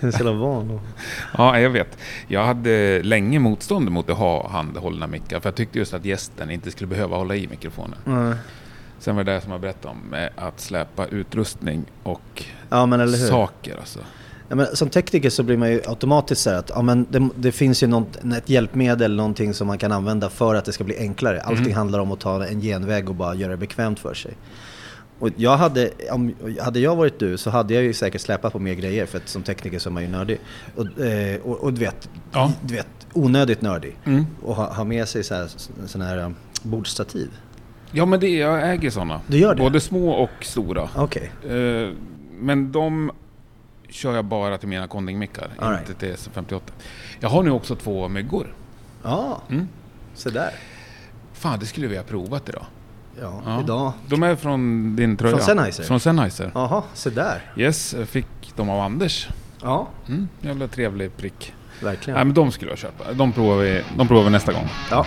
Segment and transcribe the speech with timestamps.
[0.06, 0.80] är så jävla van.
[1.38, 1.98] Ja, jag vet.
[2.28, 6.50] Jag hade länge motstånd mot att ha handhållna mickar, för jag tyckte just att gästen
[6.50, 7.98] inte skulle behöva hålla i mikrofonen.
[8.04, 8.34] Nej.
[8.98, 13.98] Sen var det det som jag berättade om, att släpa utrustning och Ja, saker alltså.
[14.48, 17.28] Ja, men som tekniker så blir man ju automatiskt så här att ja, men det,
[17.36, 20.84] det finns ju något, ett hjälpmedel, någonting som man kan använda för att det ska
[20.84, 21.40] bli enklare.
[21.40, 21.76] Allting Mm.
[21.76, 24.32] handlar om att ta en genväg och bara göra det bekvämt för sig.
[25.18, 28.58] Och jag hade, om, hade jag varit du så hade jag ju säkert släpat på
[28.58, 30.40] mer grejer för att som tekniker så är man ju nördig.
[30.76, 32.52] Och, eh, och, och du, vet, Ja.
[32.62, 33.96] du vet, onödigt nördig.
[34.04, 34.26] Mm.
[34.42, 35.48] Och ha, ha med sig så här,
[35.86, 37.30] sån här um, bordstativ.
[37.92, 39.20] Ja, men det, jag äger sådana.
[39.26, 39.62] Du gör det?
[39.62, 40.88] Både små och stora.
[40.96, 41.32] Okej.
[41.50, 41.90] Eh,
[42.40, 43.10] men de
[43.88, 45.88] kör jag bara till mina Konding-mickar, right.
[45.88, 46.60] inte till S58.
[47.20, 48.54] Jag har nu också två myggor.
[49.02, 49.68] Ja, Mm.
[50.14, 50.50] så där.
[51.32, 52.66] Fan, det skulle vi ha provat idag.
[53.20, 53.60] Ja, Ja.
[53.60, 53.92] idag.
[54.06, 55.36] De är från din tröja.
[55.36, 55.82] Från Sennheiser?
[55.84, 56.50] Från Sennheiser.
[56.54, 57.42] Jaha, så där.
[57.56, 59.28] Yes, jag fick dem av Anders.
[59.62, 61.52] Ja, Mm, jävla trevlig prick.
[61.82, 62.14] verkligen.
[62.16, 63.12] Nej, men de skulle jag köpa.
[63.12, 64.68] De provar vi, de provar vi nästa gång.
[64.90, 65.06] Ja.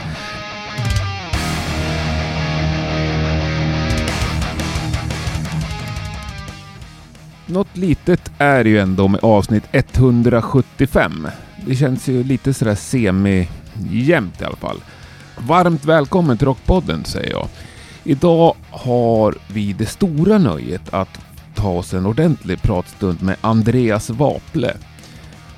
[7.46, 11.28] Något litet är ju ändå med avsnitt 175.
[11.66, 14.78] Det känns ju lite sådär semi-jämnt i alla fall.
[15.38, 17.48] Varmt välkommen till Rockpodden säger jag.
[18.04, 21.20] Idag har vi det stora nöjet att
[21.56, 24.74] ta oss en ordentlig pratstund med Andreas Waple.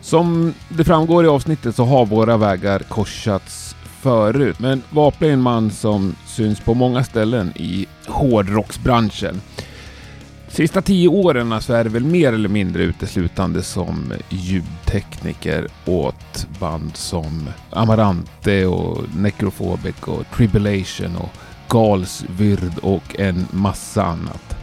[0.01, 5.41] Som det framgår i avsnittet så har våra vägar korsats förut, men Waple är en
[5.41, 9.41] man som syns på många ställen i hårdrocksbranschen.
[10.47, 16.95] Sista tio åren så är det väl mer eller mindre uteslutande som ljudtekniker åt band
[16.95, 21.29] som Amarante och Necrophobic och Tribulation och
[21.69, 24.55] Galsvyrd och en massa annat.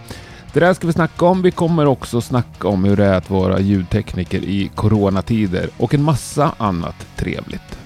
[0.53, 1.43] Det där ska vi snacka om.
[1.43, 6.03] Vi kommer också snacka om hur det är att vara ljudtekniker i coronatider och en
[6.03, 7.79] massa annat trevligt.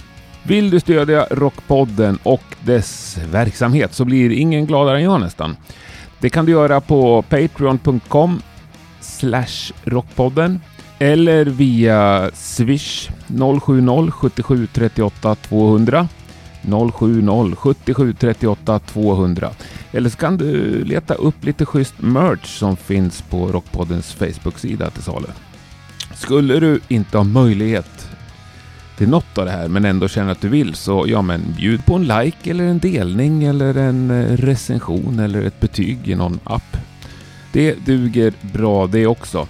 [0.43, 5.57] Vill du stödja Rockpodden och dess verksamhet så blir ingen gladare än jag nästan.
[6.21, 8.41] Det kan du göra på patreon.com
[9.85, 10.61] rockpodden
[10.99, 13.11] eller via swish
[13.61, 16.09] 070 77 38 200
[16.71, 19.51] 070 77 38 200
[19.93, 25.03] eller så kan du leta upp lite schysst merch som finns på Rockpoddens Facebook-sida till
[25.03, 25.27] salu.
[26.15, 28.09] Skulle du inte ha möjlighet
[28.97, 31.87] till något av det här men ändå känner att du vill så ja men bjud
[31.87, 36.41] på en like eller en delning eller en eh, recension eller ett betyg i någon
[36.45, 36.77] app.
[37.53, 39.49] Det duger bra det också.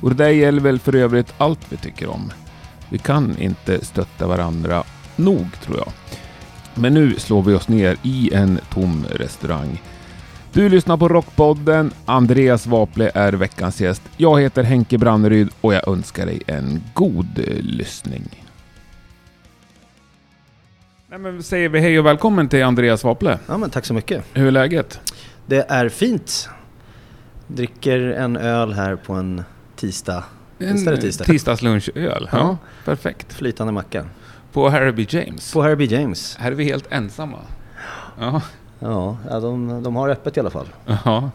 [0.00, 2.32] Och det där gäller väl för övrigt allt vi tycker om.
[2.88, 4.84] Vi kan inte stötta varandra
[5.16, 5.92] nog tror jag.
[6.74, 9.82] Men nu slår vi oss ner i en tom restaurang.
[10.52, 11.92] Du lyssnar på Rockpodden.
[12.04, 14.02] Andreas Vaple är veckans gäst.
[14.16, 18.46] Jag heter Henke Branneryd och jag önskar dig en god eh, lyssning.
[21.08, 23.38] Nej, men säger vi hej och välkommen till Andreas Vaple.
[23.46, 24.24] ja, men tack så mycket.
[24.32, 25.00] Hur är läget?
[25.46, 26.48] Det är fint.
[27.46, 29.42] Dricker en öl här på en
[29.76, 30.24] tisdag.
[30.58, 31.24] Det tisdag?
[31.24, 32.28] tisdagslunchöl.
[32.32, 32.38] Ja.
[32.38, 32.58] Ja.
[32.84, 33.32] perfekt.
[33.32, 34.04] Flytande macka.
[34.52, 35.06] På Harry B.
[35.08, 35.52] James.
[35.52, 35.84] På Harry B.
[35.84, 36.36] James.
[36.36, 37.38] Här är vi helt ensamma.
[38.20, 38.42] Ja.
[38.78, 40.68] Ja, ja de, de har öppet i alla fall.
[41.04, 41.30] Ja.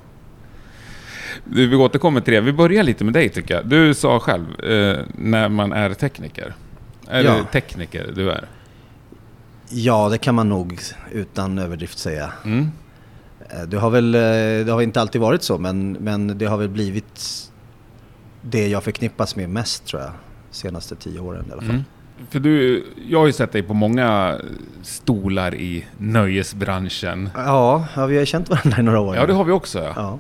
[1.46, 2.42] Du, vi återkommer till det.
[2.42, 3.66] Vi börjar lite med dig tycker jag.
[3.66, 6.54] Du sa själv, eh, när man är tekniker.
[7.08, 7.34] Är Ja.
[7.34, 8.48] det tekniker du är?
[9.70, 10.80] Ja, det kan man nog
[11.12, 12.32] utan överdrift säga.
[12.46, 12.72] Mm.
[13.50, 14.22] Eh, Det har väl eh,
[14.66, 17.52] det har inte alltid varit så, men, men det har väl blivit
[18.42, 20.12] det jag förknippas med mest tror jag.
[20.52, 21.70] Senaste tio åren i alla fall.
[21.72, 21.84] Mm.
[22.30, 24.40] För du, jag har ju sett dig på många
[24.84, 27.30] stolar i nöjesbranschen.
[27.36, 29.16] Ja, ja, vi har känt varandra i några år.
[29.16, 29.80] Ja, det har vi också.
[29.96, 30.20] Ja.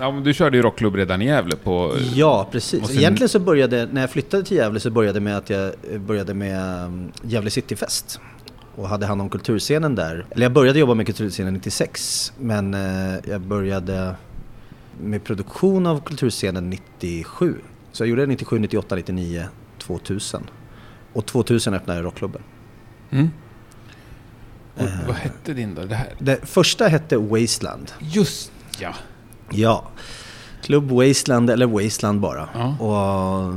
[0.00, 0.08] ja.
[0.08, 1.96] Eh, du körde ju rockklubb redan i Gävle på...
[2.14, 2.86] Ja, precis.
[2.86, 5.98] Sen- Egentligen så började, när jag flyttade till Gävle så började med att jag eh,
[6.00, 8.20] började med um, Gävle Cityfest.
[8.76, 10.26] Och hade hand om kulturscenen där.
[10.30, 12.32] Eller jag började jobba med kulturscenen 96.
[12.38, 14.14] Men eh, jag började
[15.00, 17.54] med produktion av kulturscenen 97.
[17.92, 19.44] Så jag gjorde det 97, 98, 99,
[19.78, 20.42] 2000.
[21.14, 22.42] Och 2000 öppnade jag rockklubben.
[23.10, 23.30] Mm.
[24.74, 25.06] Och, Eh.
[25.06, 25.84] vad hette din då?
[25.84, 26.08] Det här?
[26.18, 27.92] Det första hette Wasteland.
[28.00, 28.94] Just ja.
[29.50, 29.84] Ja.
[30.62, 32.48] Klubb Wasteland, eller Wasteland bara.
[32.54, 32.76] Ja.
[32.78, 33.54] Och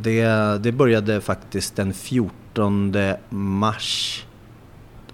[0.00, 0.24] det,
[0.62, 2.94] det började faktiskt den 14
[3.28, 4.24] mars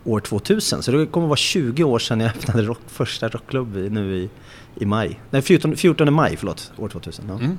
[0.05, 0.83] år 2000.
[0.83, 4.31] Så det kommer vara 20 år sedan jag öppnade rock, första rockklubb nu i,
[4.75, 5.21] i maj.
[5.31, 7.25] Nej, 14, 14 maj, förlåt, år 2000.
[7.29, 7.35] Ja.
[7.35, 7.59] Mm.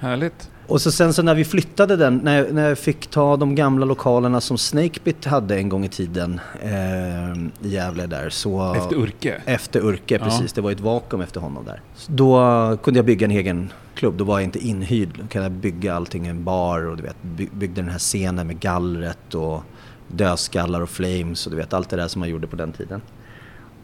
[0.00, 0.50] Härligt.
[0.66, 3.54] Och så sen så när vi flyttade den, när jag, när jag fick ta de
[3.54, 7.32] gamla lokalerna som Snakebit hade en gång i tiden eh,
[7.66, 8.74] i Gävle där så...
[8.74, 9.42] Efter Urke.
[9.44, 10.24] Efter Urke, Ja.
[10.24, 10.52] precis.
[10.52, 11.80] Det var ett vakuum efter honom där.
[12.06, 15.18] Då kunde jag bygga en egen rockklubb, då var jag inte inhyrd.
[15.22, 18.46] Då kan jag bygga allting en bar och du vet, by- byggde den här scenen
[18.46, 19.62] med gallret och
[20.08, 23.00] dödskallar och flames och du vet allt det där som man gjorde på den tiden.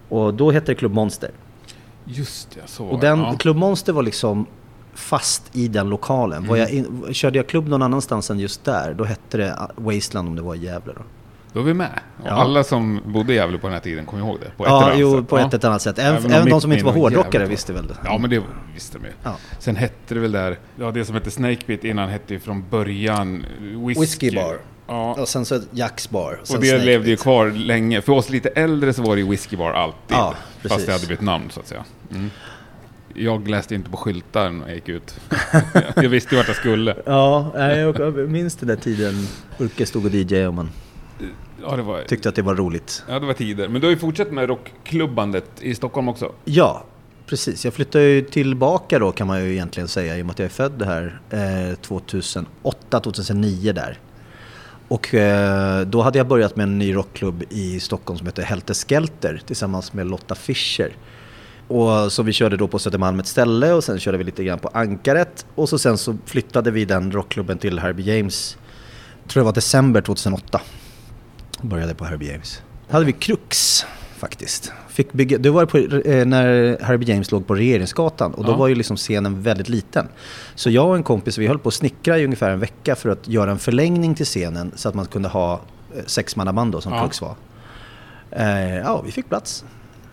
[0.09, 1.31] Och då hette det Club Monster.
[2.05, 3.35] Just det, så Och den, ja.
[3.39, 4.47] Club Monster var liksom
[4.95, 6.45] fast i den lokalen.
[6.45, 6.57] Mm.
[6.57, 10.37] Jag in, körde jag klubb någon annanstans än just där, då hette det Wasteland om
[10.37, 11.03] det var i Gävle då.
[11.53, 12.01] Då är vi med.
[12.23, 12.31] Och Ja.
[12.31, 14.51] Alla som bodde i Gävle på den här tiden kommer ihåg det.
[14.57, 15.29] På ett ja, eller jo, sätt.
[15.29, 15.47] på Ja.
[15.47, 15.99] ett eller annat sätt.
[15.99, 17.97] Även, Även de som inte var hårdrockare visste väl det.
[18.05, 18.43] Ja, men det
[18.75, 19.13] visste de ju.
[19.23, 19.37] Ja.
[19.59, 23.47] Sen hette det väl där, ja det som hette Snakebit innan hette ju från början
[23.61, 24.01] Whiskey.
[24.01, 24.59] Whiskey Bar.
[24.87, 26.41] Ja, Och sen så Jacks Bar.
[26.43, 28.01] sen och det Snake levde ju kvar länge.
[28.01, 29.99] För oss lite äldre så var det ju Whiskey Bar alltid.
[30.17, 30.87] Ja, fast precis.
[30.87, 31.85] det hade blivit namn så att säga.
[32.11, 32.31] Mm.
[33.15, 35.21] Jag läste inte på skyltar när jag gick ut.
[35.97, 36.97] jag visste ju vart jag skulle.
[37.07, 39.15] Ja, jag minns den där tiden.
[39.59, 40.71] Urke stod och DJ och man
[41.63, 43.05] Ja, var, tyckte att det var roligt.
[43.09, 43.69] ja, det var tider.
[43.69, 46.33] Men du har ju fortsatt med rockklubbandet i Stockholm också.
[46.45, 46.85] Ja,
[47.27, 47.65] precis.
[47.65, 50.47] Jag flyttade ju tillbaka då kan man ju egentligen säga i och med att jag
[50.47, 53.99] är född här eh, 2008, 2009 där.
[54.89, 58.75] Och eh, då hade jag börjat med en ny rockklubb i Stockholm som heter Helter
[58.75, 60.93] Skelter tillsammans med Lotta Fischer.
[61.69, 64.59] Och så vi körde då på Södermalm ett ställe och sen körde vi lite grann
[64.59, 65.47] på Ankaret.
[65.55, 68.57] Och så sen så flyttade vi den rockklubben till Herbie James,
[69.29, 70.61] tror det var december 2008.
[71.61, 72.63] Började på Herbie James.
[72.89, 73.85] hade vi Krux
[74.17, 74.73] faktiskt.
[74.89, 78.57] Fick bygga, det var på, eh, när Herbie James låg på Regeringsgatan och då Ja.
[78.57, 80.09] var ju liksom scenen väldigt liten.
[80.55, 83.09] Så jag och en kompis, vi höll på att snickra i ungefär en vecka för
[83.09, 85.53] att göra en förlängning till scenen så att man kunde ha
[85.97, 87.01] eh, sexmannaband då som Ja.
[87.03, 87.35] Krux var.
[88.31, 89.65] Eh, ja, vi fick plats.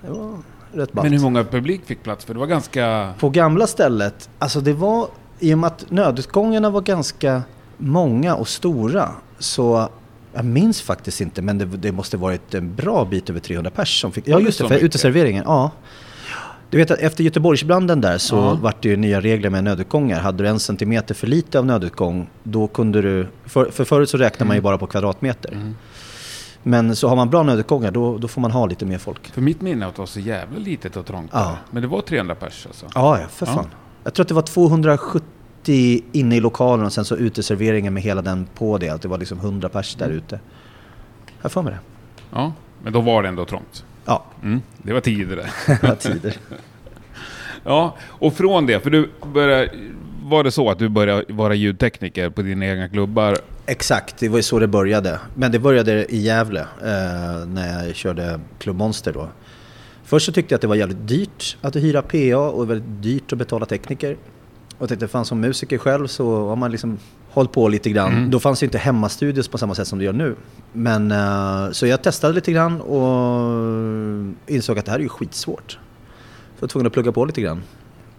[0.01, 0.37] Det var
[0.73, 1.03] rätt ballt.
[1.05, 2.25] Men hur många publik fick plats?
[2.25, 3.13] För det var ganska...
[3.19, 5.07] På gamla stället, alltså det var,
[5.39, 7.41] i och med att nödutgångarna var ganska
[7.77, 9.09] många och stora,
[9.39, 9.89] så
[10.33, 14.01] jag minns faktiskt inte, men det, det måste varit en bra bit över 300 pers
[14.01, 15.71] som fick, ja just det, för uteserveringen, ja.
[16.69, 18.57] Du vet att efter Göteborgsbranden där så Ja.
[18.61, 20.19] vart det ju nya regler med nödutgångar.
[20.19, 24.17] Hade du en centimeter för lite av nödutgång, då kunde du, för, för förut så
[24.17, 25.51] räknar man ju bara på kvadratmeter.
[25.51, 25.75] Mm.
[26.63, 29.27] Men så har man bra nödutgångar, då, då får man ha lite mer folk.
[29.27, 31.57] För mitt minne är att det var så jävla litet och trångt Ja.
[31.71, 32.85] Men det var 300 pers alltså.
[32.95, 33.53] Ja, ja, för Ja.
[33.53, 33.67] fan.
[34.03, 38.21] Jag tror att det var 270 inne i lokalen och sen så uteserveringen med hela
[38.21, 38.89] den på det.
[38.89, 40.39] Att det var liksom 100 pers där ute.
[41.41, 41.79] Jag för mig det.
[42.31, 42.53] Ja,
[42.83, 43.85] men då var det ändå trångt.
[44.05, 44.61] Ja, Mm.
[44.77, 45.49] Det var tider det.
[45.81, 46.33] det var tider.
[47.63, 49.69] Ja, och från det, för du började...
[50.23, 53.37] Var det så att du började vara ljudtekniker på dina egna klubbar?
[53.65, 55.19] Exakt, det var ju så det började.
[55.35, 59.29] Men det började i Gävle eh, när jag körde Club Monster då.
[60.03, 63.33] Först så tyckte jag att det var jävligt dyrt att hyra PA och väldigt dyrt
[63.33, 64.17] att betala tekniker.
[64.77, 66.97] Och jag tänkte, fan som musiker själv så har man liksom
[67.29, 68.11] hållit på lite grann.
[68.11, 68.31] Mm.
[68.31, 70.35] Då fanns ju inte hemmastudios på samma sätt som det gör nu.
[70.73, 75.71] Men eh, så jag testade lite grann och insåg att det här är ju skitsvårt.
[75.71, 75.77] Så
[76.55, 77.61] jag var tvungen att plugga på lite grann.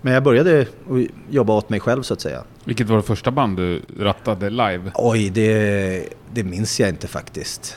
[0.03, 0.67] Men jag började
[1.31, 2.43] jobba åt mig själv så att säga.
[2.65, 4.91] Vilket var det första band du rattade live?
[4.95, 7.77] Oj, det, det minns jag inte faktiskt.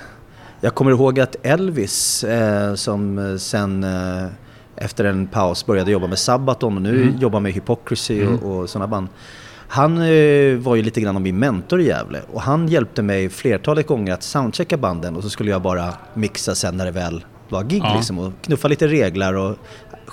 [0.61, 4.25] Jag kommer ihåg att Elvis, eh, som sen eh,
[4.75, 7.17] efter en paus började jobba med Sabaton och nu Mm.
[7.19, 8.35] jobbar med Hypocrisy Mm.
[8.39, 9.07] och, och sådana band.
[9.67, 13.29] Han eh, var ju lite grann av min mentor i Gävle och han hjälpte mig
[13.29, 17.25] flertalet gånger att soundchecka banden och så skulle jag bara mixa sen när det väl
[17.49, 17.95] var gig Ja.
[17.95, 19.55] liksom och knuffa lite reglar och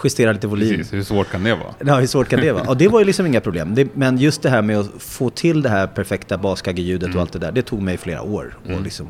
[0.05, 0.77] justera lite volym.
[0.77, 1.75] Precis, hur svårt kan det vara?
[1.87, 2.69] Ja, hur svårt kan det vara?
[2.69, 3.75] Och det var ju liksom inga problem.
[3.75, 7.17] Det, men just det här med att få till det här perfekta baskaggeljudet Mm.
[7.17, 8.59] och allt det där, det tog mig flera år.
[8.65, 8.77] Mm.
[8.77, 9.07] Och liksom,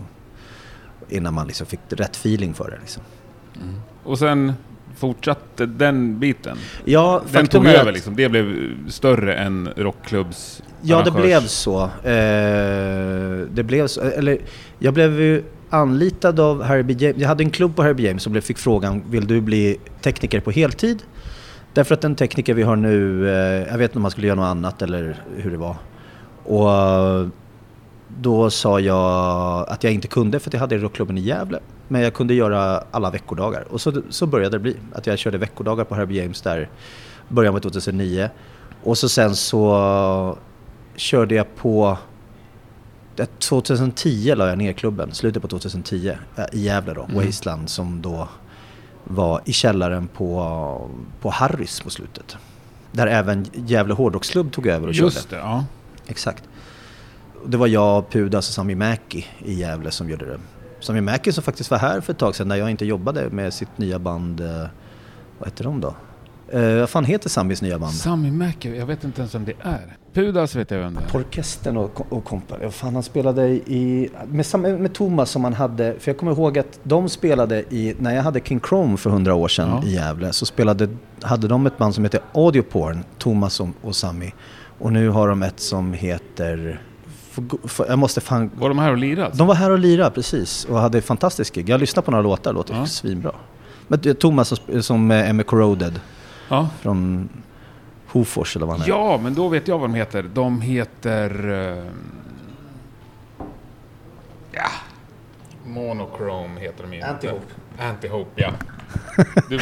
[1.09, 2.79] innan man liksom fick rätt feeling för det.
[2.81, 3.03] Liksom.
[4.05, 4.53] Och sen
[4.97, 6.57] fortsatte den biten?
[6.85, 8.17] Ja, Den tog över att- liksom?
[8.17, 8.55] Det blev
[8.89, 11.83] större än rockklubbs Ja, det blev så.
[11.83, 14.01] Eh, det blev så.
[14.01, 14.39] Eller,
[14.79, 15.43] jag blev ju
[15.73, 17.21] anlitad av Herbie James.
[17.21, 20.51] Jag hade en klubb på Herbie James som fick frågan, vill du bli tekniker på
[20.51, 21.03] heltid?
[21.75, 24.37] Därför att den tekniker vi har nu, eh, jag vet inte om han skulle göra
[24.37, 25.77] något annat eller hur det var.
[26.45, 27.29] Och eh,
[28.09, 31.61] då sa jag att jag inte kunde för att jag hade rockklubben i Gävle.
[31.89, 33.65] Men jag kunde göra alla veckodagar.
[33.71, 34.77] Och så, så började det bli.
[34.93, 36.69] Att jag körde veckodagar på Herbie James där
[37.29, 38.31] början av 2009.
[38.83, 40.39] Och så sen så eh,
[40.97, 41.99] körde jag på
[43.17, 47.27] det- 2010 la jag ner klubben, slutet på 2010, eh, i Gävle då, Mm.
[47.27, 48.29] Wasteland, som då
[49.05, 50.91] var i källaren på,
[51.21, 52.37] på Harrys på slutet.
[52.93, 55.07] Där även Gävle Hårdrocksklubb tog över och körde.
[55.07, 55.65] Just det, ja.
[56.07, 56.45] Exakt.
[57.47, 60.39] Det var jag, Pudas och Sami Mäki i Gävle som gjorde det.
[60.81, 63.55] Sami Mäki som faktiskt var här för ett tag sedan när jag inte jobbade med
[63.55, 64.41] sitt nya band.
[64.41, 64.67] Eh,
[65.39, 65.95] vad heter de då?
[66.53, 67.95] Eh, vad fan heter Samis nya band?
[67.95, 69.97] Sami Mäki, jag vet inte ens vem det är.
[70.13, 71.21] Pudas vet jag vem det är.
[71.21, 72.59] Orkestern och, och kompar.
[72.63, 74.11] Vad fan han spelade i...
[74.29, 75.95] Med, med Thomas som han hade...
[75.99, 77.97] För jag kommer ihåg att de spelade i...
[77.99, 79.89] När jag hade King Chrome för hundra år sedan Ja.
[79.89, 80.89] i Gävle så spelade,
[81.23, 84.35] hade de ett band som heter Audio Porn, Thomas och, och Sami.
[84.79, 86.81] Och nu har de ett som heter...
[87.89, 88.51] Jag måste fan...
[88.55, 89.37] Var de här och lirade?
[89.37, 90.65] De var här och lirade, precis.
[90.65, 91.69] Och hade fantastisk gig.
[91.69, 92.87] Jag lyssnade på några låtar, låter ja.
[92.87, 93.33] svinbra.
[93.89, 96.01] Men Thomas som är med Corroded.
[96.53, 96.69] Ja.
[96.81, 97.29] Från
[98.07, 98.89] Hofors eller vad han är.
[98.89, 100.23] Ja, men då vet jag vad de heter.
[100.35, 101.51] De heter...
[101.51, 101.85] Uh...
[104.53, 104.71] Ja.
[105.67, 107.53] Monochrome heter de ju Antihope.
[107.79, 108.51] Antihope, ja.
[109.49, 109.59] Du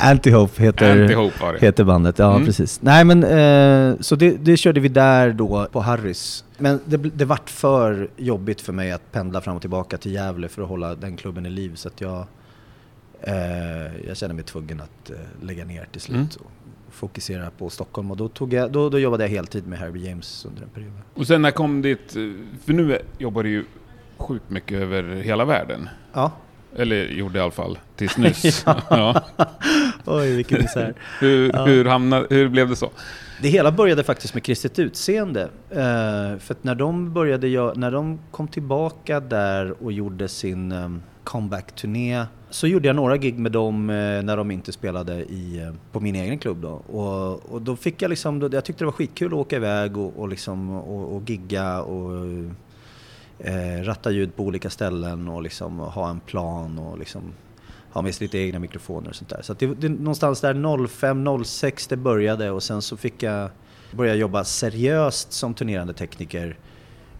[0.00, 2.46] Antihope heter, Antihope heter bandet, ja mm.
[2.46, 2.82] precis.
[2.82, 6.44] Nej men, eh, så det, det, körde vi där då på Harrys.
[6.58, 10.48] Men det, det vart för jobbigt för mig att pendla fram och tillbaka till Gävle
[10.48, 11.72] för att hålla den klubben i liv.
[11.74, 12.26] Så att jag,
[13.26, 16.16] eh, jag kände mig tvungen att eh, lägga ner till slut.
[16.16, 16.28] Mm.
[16.44, 16.50] Och
[16.94, 20.44] fokusera på Stockholm och då, tog jag, då, då jobbade jag heltid med Herbie James
[20.44, 20.92] under en period.
[21.14, 22.12] Och sen när kom ditt,
[22.64, 23.64] för nu jobbar du ju
[24.16, 25.88] sjukt mycket över hela världen.
[26.12, 26.32] Ja.
[26.76, 28.64] Eller gjorde i alla fall, tills nyss.
[28.90, 29.22] ja.
[30.04, 30.94] Oj, vilken misär.
[31.20, 31.64] hur, ja.
[31.64, 32.90] hur, hamnade, hur blev det så?
[33.42, 35.42] Det hela började faktiskt med Kristet Utseende.
[35.70, 42.26] Uh, för när de, började, när de kom tillbaka där och gjorde sin um, comeback-turné
[42.50, 46.00] så gjorde jag några gig med dem eh, när de inte spelade i, eh, på
[46.00, 46.60] min egen klubb.
[46.60, 46.70] Då.
[46.70, 49.96] Och, och då fick jag liksom, då, jag tyckte det var skitkul att åka iväg
[49.96, 52.26] och, och, liksom, och, och gigga och
[53.38, 57.22] eh, ratta ljud på olika ställen och liksom ha en plan och liksom
[57.92, 59.42] ha med sig lite egna mikrofoner och sånt där.
[59.42, 63.50] Så det, det, någonstans där 05-06 det började och sen så fick jag
[63.92, 66.58] börja jobba seriöst som turnerande tekniker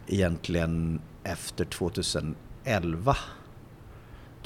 [0.06, 3.16] egentligen efter 2011.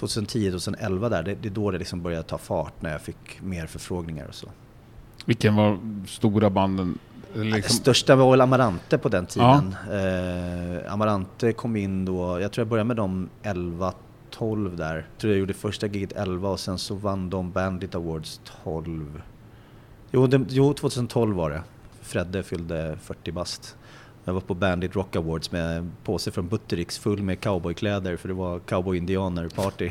[0.00, 3.66] 2010-2011 där, det, det är då det liksom började ta fart när jag fick mer
[3.66, 4.48] förfrågningar och så.
[5.24, 6.98] Vilken var stora banden
[7.34, 7.76] Liksom...
[7.76, 9.74] Största var väl Amarante på den tiden.
[9.88, 9.94] Ja.
[9.94, 13.92] Eh, Amarante kom in då, jag tror jag började med dem 11
[14.30, 14.94] 12 där.
[14.94, 19.22] Jag tror jag gjorde första giget 11 och sen så vann de Bandit Awards 12.
[20.10, 21.62] Jo, det, jo 2012 var det.
[22.02, 23.76] Fredde fyllde 40 bast.
[24.28, 28.28] Jag var på Bandit Rock Awards med en påse från Buttericks full med cowboykläder för
[28.28, 29.90] det var cowboy-indianer-party.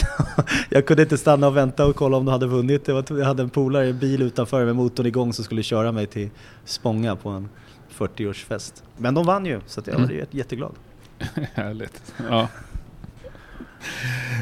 [0.70, 2.88] jag kunde inte stanna och vänta och kolla om de hade vunnit.
[2.88, 6.06] Jag hade en polare i en bil utanför med motorn igång som skulle köra mig
[6.06, 6.30] till
[6.64, 7.48] Spånga på en
[7.96, 8.82] 40-årsfest.
[8.96, 10.26] Men de vann ju, så jag var mm.
[10.30, 10.74] jätteglad.
[11.54, 12.14] Härligt.
[12.28, 12.48] Ja.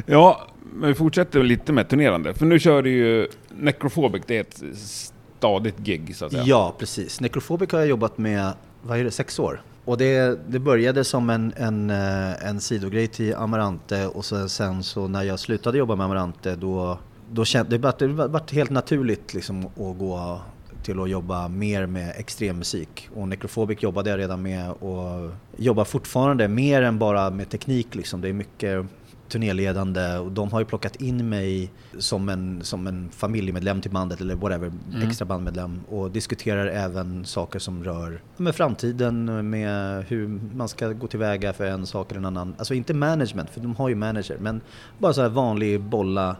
[0.06, 2.34] ja, men vi fortsätter lite med turnerande.
[2.34, 6.44] För nu kör du ju Necrophobic, det är ett stadigt gig så att säga.
[6.46, 7.20] Ja, precis.
[7.20, 8.52] Necrophobic har jag jobbat med
[8.86, 9.62] vad är det, sex år.
[9.84, 14.82] Och det, det började som en, en, eh, en sidogrej till Amarante och så, sen
[14.82, 16.98] så när jag slutade jobba med Amarante då,
[17.30, 20.40] då kände det, det vart helt naturligt liksom att gå
[20.82, 23.08] till att jobba mer med extremmusik.
[23.14, 27.94] Och Necrophobic jobbade jag redan med och jobbar fortfarande mer än bara med teknik.
[27.94, 28.20] Liksom.
[28.20, 28.86] Det är mycket
[29.28, 34.20] turnéledande och de har ju plockat in mig som en, som en familjemedlem till bandet
[34.20, 35.08] eller whatever, mm.
[35.08, 41.06] extra bandmedlem och diskuterar även saker som rör med framtiden, med hur man ska gå
[41.06, 42.54] tillväga för en sak eller en annan.
[42.58, 44.60] Alltså inte management, för de har ju manager, men
[44.98, 46.36] bara så här vanlig bolla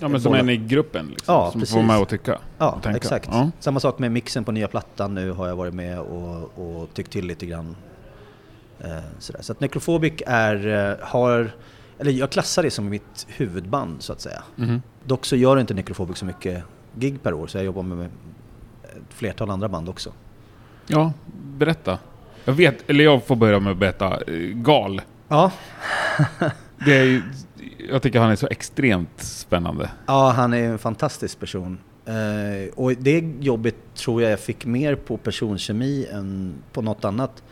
[0.00, 1.74] Ja men som en i gruppen liksom, ja, som precis.
[1.74, 3.28] får med att tycka Ja, och exakt.
[3.32, 3.50] Ja.
[3.60, 7.12] Samma sak med mixen på nya plattan nu har jag varit med och, och tyckt
[7.12, 7.76] till lite grann.
[8.80, 9.42] Eh, sådär.
[9.42, 11.50] Så att Necrophobic är, eh, har
[12.00, 14.42] eller jag klassar det som mitt huvudband så att säga.
[14.58, 14.82] Mm.
[15.04, 16.64] Dock så gör inte Necrophobic så mycket
[16.94, 18.06] gig per år så jag jobbar med
[18.82, 20.12] ett flertal andra band också.
[20.86, 21.98] Ja, berätta.
[22.44, 24.16] Jag vet, eller jag får börja med att berätta.
[24.16, 25.02] Eh, Gal.
[25.28, 25.52] Ja.
[26.84, 27.22] det är ju,
[27.90, 29.90] jag tycker han är så extremt spännande.
[30.06, 31.78] Ja, han är en fantastisk person.
[32.08, 37.42] Uh, och det jobbet tror jag jag fick mer på personkemi än på något annat.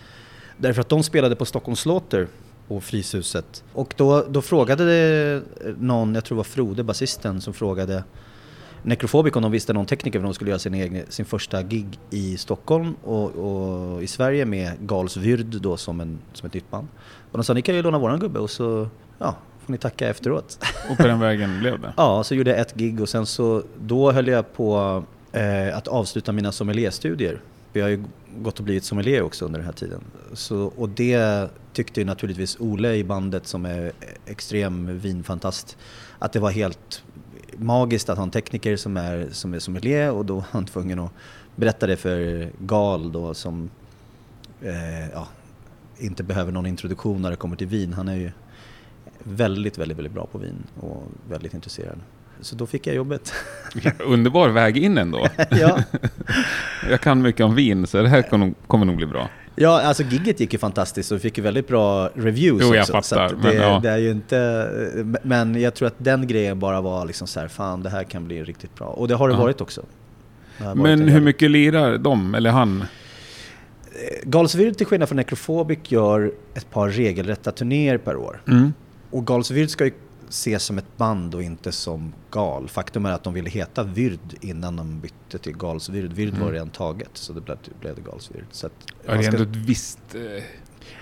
[0.57, 2.29] Därför att de spelade på Stockholms Slaughter
[2.69, 3.65] på Fryshuset.
[3.73, 5.43] Och då, då frågade
[5.79, 8.05] någon, jag tror det var Frode, basisten, som frågade
[8.83, 11.99] Necrophobic om de visste någon tekniker för de skulle göra sin, egen, sin första gig
[12.11, 16.71] i Stockholm och, och i Sverige med Gals Vyrd då som, en, som ett nytt
[16.71, 16.89] band.
[17.33, 20.09] Och de sa ni kan ju låna våran gubbe och så ja, får ni tacka
[20.09, 20.65] efteråt.
[20.91, 21.93] Och på den vägen blev det?
[21.97, 25.89] ja, så gjorde jag ett gig och sen så då höll jag på eh, att
[25.89, 27.41] avsluta mina sommelierstudier.
[27.73, 28.05] Jag har ju
[28.39, 30.01] gått och blivit sommelier också under den här tiden.
[30.33, 33.93] Så, och det tyckte ju naturligtvis Ole i bandet som är
[34.27, 35.77] extrem vinfantast
[36.19, 37.03] att det var helt
[37.57, 40.99] magiskt att ha en tekniker som är, som är sommelier och då var han tvungen
[40.99, 41.13] att
[41.57, 43.71] berätta det för Gal då som
[44.63, 45.29] eh, ja,
[45.99, 47.93] inte behöver någon introduktion när det kommer till vin.
[47.93, 48.31] Han är ju
[49.19, 52.01] väldigt, väldigt, väldigt bra på vin och väldigt intresserad.
[52.41, 53.33] Så då fick jag jobbet.
[53.99, 55.27] Underbar väg in ändå.
[55.51, 55.83] ja.
[56.91, 59.29] jag kan mycket om vin så det här kommer, kommer nog bli bra.
[59.61, 62.83] Ja, alltså gigget gick ju fantastiskt och vi fick ju väldigt bra reviews jo, jag
[62.83, 62.93] också.
[62.93, 63.81] Fattar, det, men, ja.
[63.83, 64.69] det är ju inte...
[65.23, 68.25] Men jag tror att den grejen bara var liksom så här, fan det här kan
[68.25, 68.87] bli riktigt bra.
[68.87, 69.41] Och det har det ja.
[69.41, 69.85] varit också.
[70.59, 72.85] Det men hur mycket lirar de, eller han?
[74.23, 78.43] Galsvyrd till skillnad från Necrophobic gör ett par regelrätta turnéer per år.
[78.49, 78.73] Mm.
[79.11, 79.93] Och Galsvyrd ska ju
[80.29, 82.69] ses som ett band och inte som Gal.
[82.69, 86.13] Faktum är att de ville heta Vyrd innan de bytte till Galsvyrd.
[86.13, 86.41] Vyrd Mm.
[86.45, 88.45] var redan taget så det blev, blev det Galsvyrd.
[88.51, 88.73] Så att
[89.07, 90.43] Ja, det är ska- ändå ett visst eh,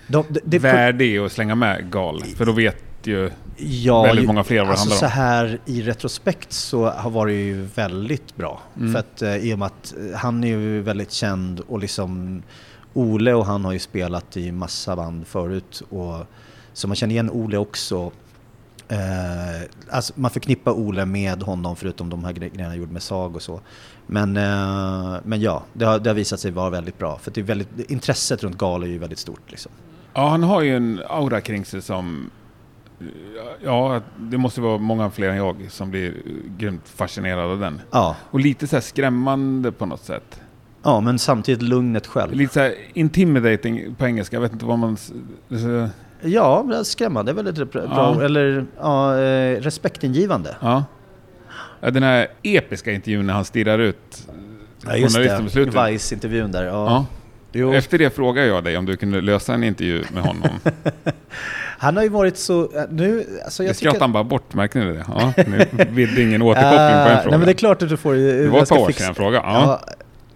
[0.09, 2.25] de, det, det, värde i att slänga med gal.
[2.25, 5.11] För då vet ju ja, väldigt många fler vad det alltså handlar så om.
[5.12, 8.62] här i retrospekt så har varit ju väldigt bra.
[8.76, 8.92] Mm.
[8.92, 12.42] För att eh, i och med att eh, han är ju väldigt känd och liksom
[12.95, 15.83] Ole och han har ju spelat i massa band förut.
[15.88, 16.16] Och,
[16.73, 18.12] så man känner igen Ole också.
[18.88, 23.02] Eh, alltså man förknippar Ole med honom förutom de här gre- grejerna han gjorde med
[23.02, 23.61] Sag och så.
[24.07, 27.19] Men, eh, men ja, det har, det har visat sig vara väldigt bra.
[27.19, 29.50] För det är väldigt, intresset runt Gal är ju väldigt stort.
[29.50, 29.73] Liksom.
[30.14, 32.31] Ja, han har ju en aura kring sig som...
[33.64, 36.14] Ja, det måste vara många fler än jag som blir
[36.59, 37.81] grymt fascinerad av den.
[37.90, 40.40] Ja, Och lite så här skrämmande på något sätt.
[40.83, 42.33] ja, men samtidigt lugnet själv.
[42.35, 44.97] Lite så här intimidating på engelska, jag vet inte vad man...
[46.20, 47.32] Ja, det är skrämmande.
[47.32, 47.82] Det är väldigt bra.
[47.90, 48.23] Ja.
[48.23, 50.56] Eller ja, eh, respektingivande.
[50.61, 50.85] Ja.
[51.80, 54.26] Den här episka intervjun när han stirrar ut
[54.87, 55.90] Ja, just journalisten på det.
[55.92, 56.64] Vice-intervjun där.
[56.64, 57.06] Ja.
[57.52, 57.75] Ja.
[57.75, 60.49] Efter det frågade jag dig om du kunde lösa en intervju med honom.
[61.78, 62.62] Han har ju varit så...
[62.62, 64.00] eh, Nu, alltså Jag skrattade tycker...
[64.00, 65.04] han bara bort, märkte ni det?
[65.08, 67.30] Ja, nu bidde ingen återkoppling på en Ah, fråga.
[67.30, 68.14] Nej men det är klart att du får...
[68.14, 69.44] Det var ett par år sedan jag frågade.
[69.46, 69.80] Ja.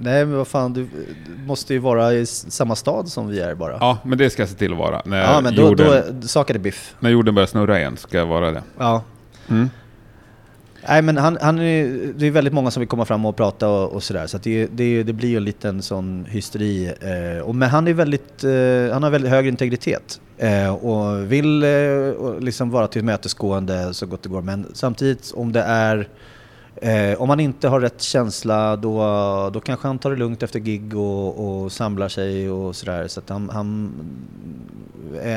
[0.02, 0.82] Nej men vad fan, du
[1.26, 3.76] du måste ju vara i s- samma stad som vi är bara.
[3.80, 5.02] ja, men det ska jag se till att vara.
[5.04, 6.94] När, Ja, men då, jorden, då saken är biff.
[7.00, 8.62] när jorden börjar snurra igen ska jag vara det.
[8.78, 9.02] Ja.
[9.48, 9.70] Mm.
[10.88, 13.68] Nej men han, han är, det är väldigt många som vill komma fram och prata
[13.68, 14.26] och, och sådär.
[14.26, 16.92] Så att det, det, det blir ju en liten sån hysteri.
[17.00, 20.20] Eh, och, men han är väldigt, eh, han har väldigt hög integritet.
[20.38, 21.70] Eh, och vill eh,
[22.18, 24.42] och liksom vara tillmötesgående så gott det går.
[24.42, 26.08] Men samtidigt om det är
[26.82, 30.58] Eh, om man inte har rätt känsla då, då kanske han tar det lugnt efter
[30.58, 33.08] gig och, och samlar sig och sådär.
[33.08, 33.92] Så att han, han,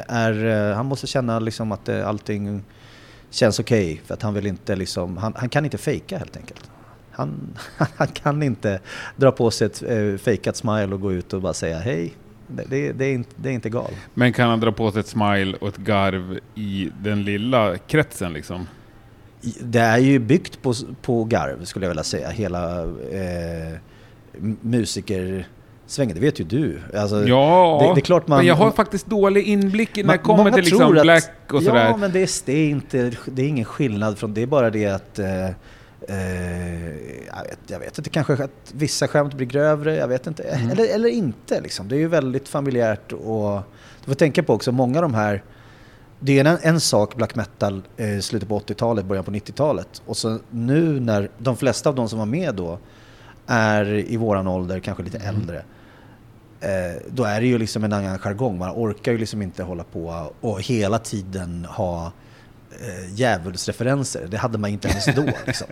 [0.07, 2.63] är, eh, han måste känna liksom att eh, allting
[3.29, 4.01] känns okej.
[4.05, 6.71] för att han vill inte liksom, han, han kan inte fejka helt enkelt.
[7.11, 7.57] Han,
[7.95, 8.79] han kan inte
[9.15, 12.13] dra på sig ett eh, fejkat smile och gå ut och bara säga hej.
[12.47, 13.91] Det, det, det, är, inte, det är inte gal.
[14.13, 18.33] Men kan han dra på sig ett smile och ett garv i den lilla kretsen
[18.33, 18.67] liksom?
[19.61, 22.29] Det är ju byggt på, på garv skulle jag vilja säga.
[22.29, 23.73] Hela eh,
[24.37, 26.79] m- musikersvängen, det vet ju du.
[26.97, 28.37] Alltså, Ja, det, det är klart man...
[28.37, 31.63] men jag har faktiskt dålig inblick när Ma- det kommer till liksom att- Black och
[31.63, 31.85] sådär.
[31.89, 34.41] Ja, men det är, det, är inte, det är ingen skillnad från det.
[34.41, 35.19] är bara det att...
[35.19, 35.45] Eh,
[36.07, 36.87] eh,
[37.27, 40.43] jag, vet, jag vet inte, kanske att vissa skämt blir grövre, jag vet inte.
[40.43, 40.69] Mm.
[40.69, 41.87] Eller, eller inte liksom.
[41.87, 43.59] Det är ju väldigt familjärt och...
[44.05, 45.43] Du får tänka på också, många av de här...
[46.25, 50.01] Det är en, en sak, black metal, eh, slutet på 80-talet, början på 90-talet.
[50.05, 52.79] Och så nu när de flesta av de som var med då
[53.47, 55.35] är i våran ålder, kanske lite Mm.
[55.35, 55.57] äldre.
[56.61, 58.57] Eh, då är det ju liksom en annan jargong.
[58.57, 62.11] Man orkar ju liksom inte hålla på och hela tiden ha
[62.81, 64.27] eh, djävulsreferenser.
[64.27, 65.23] Det hade man inte ens då.
[65.45, 65.67] Liksom.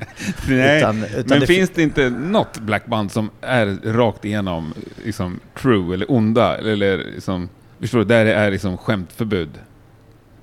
[0.50, 4.74] Nej, Utan- utan men det- finns det inte något blackband som är rakt igenom
[5.06, 6.58] liksom, true eller onda?
[6.58, 9.50] Eller liksom, förstår du, där det är liksom skämtförbud?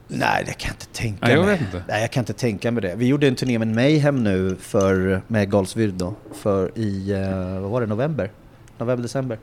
[0.09, 1.59] Nej, det kan jag inte tänka Nej, jag mig.
[1.61, 1.83] inte.
[1.88, 2.94] Nej, jag kan inte tänka mig det.
[2.97, 7.71] Vi gjorde en turné med Mayhem nu för, med Galsvyrd då, för i, eh, vad
[7.71, 8.31] var det, november?
[8.79, 9.38] November, december.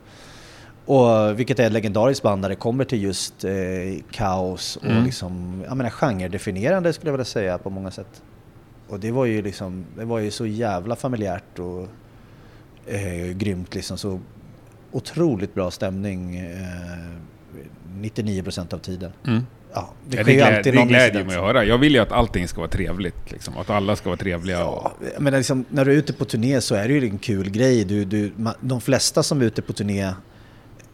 [0.86, 3.52] Och, vilket är ett legendariskt band där det kommer till just eh,
[4.10, 5.04] kaos och Mm.
[5.04, 8.22] liksom, jag menar genredefinierande skulle jag vilja säga på många sätt.
[8.88, 11.88] Och det var ju liksom, det var ju så jävla familjärt och
[12.86, 13.98] eh, grymt liksom.
[13.98, 14.20] Så
[14.92, 17.16] otroligt bra stämning eh,
[18.00, 19.12] 99% av tiden.
[19.26, 19.46] Mm.
[19.74, 21.64] Ja, det ja, det, glä, alltid det glädjer mig att höra.
[21.64, 23.30] Jag vill ju att allting ska vara trevligt.
[23.30, 23.56] Liksom.
[23.58, 24.58] Att alla ska vara trevliga.
[24.58, 27.50] Ja, men liksom, när du är ute på turné så är det ju en kul
[27.50, 27.84] grej.
[27.84, 30.12] Du, du, ma- de flesta som är ute på turné,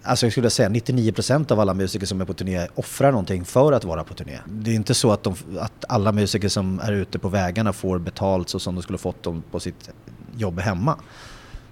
[0.02, 3.72] alltså jag skulle säga 99% av alla musiker som är på turné offrar någonting för
[3.72, 4.38] att vara på turné.
[4.46, 7.98] Det är inte så att, de, att alla musiker som är ute på vägarna får
[7.98, 9.90] betalt så som de skulle fått dem på sitt
[10.36, 10.96] jobb hemma.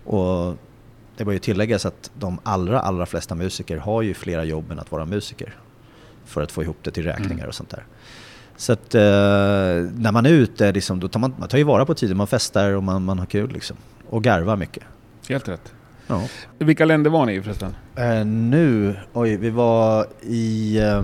[0.05, 0.57] Och
[1.17, 4.79] det bör ju tilläggas att de allra, allra flesta musiker har ju flera jobb än
[4.79, 5.55] att vara musiker.
[6.31, 7.49] För att få ihop det till räkningar Mm.
[7.49, 7.85] och sånt där.
[8.57, 11.87] Så att eh, när man är ute, liksom, då tar man, man tar ju vara
[11.87, 13.77] på tiden, man festar och man, man har kul liksom.
[14.09, 14.83] Och garvar mycket.
[15.29, 15.73] Helt rätt.
[16.07, 16.23] Ja.
[16.59, 17.75] Vilka länder var ni i förresten?
[17.97, 20.79] Eh, nu, oj, vi var i...
[20.79, 21.03] Eh,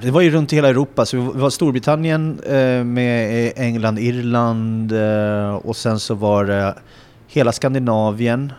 [0.00, 5.54] det var ju runt hela Europa, så vi var Storbritannien eh, med England, Irland eh,
[5.54, 6.74] och sen så var det
[7.28, 8.52] hela Skandinavien.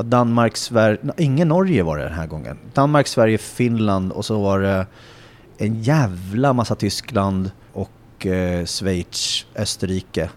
[0.00, 2.58] Var Danmark, Sverige, ingen Norge var det den här gången.
[2.74, 4.86] Danmark, Sverige, Finland och så var det
[5.58, 10.30] en jävla massa Tyskland och eh, Schweiz, Österrike.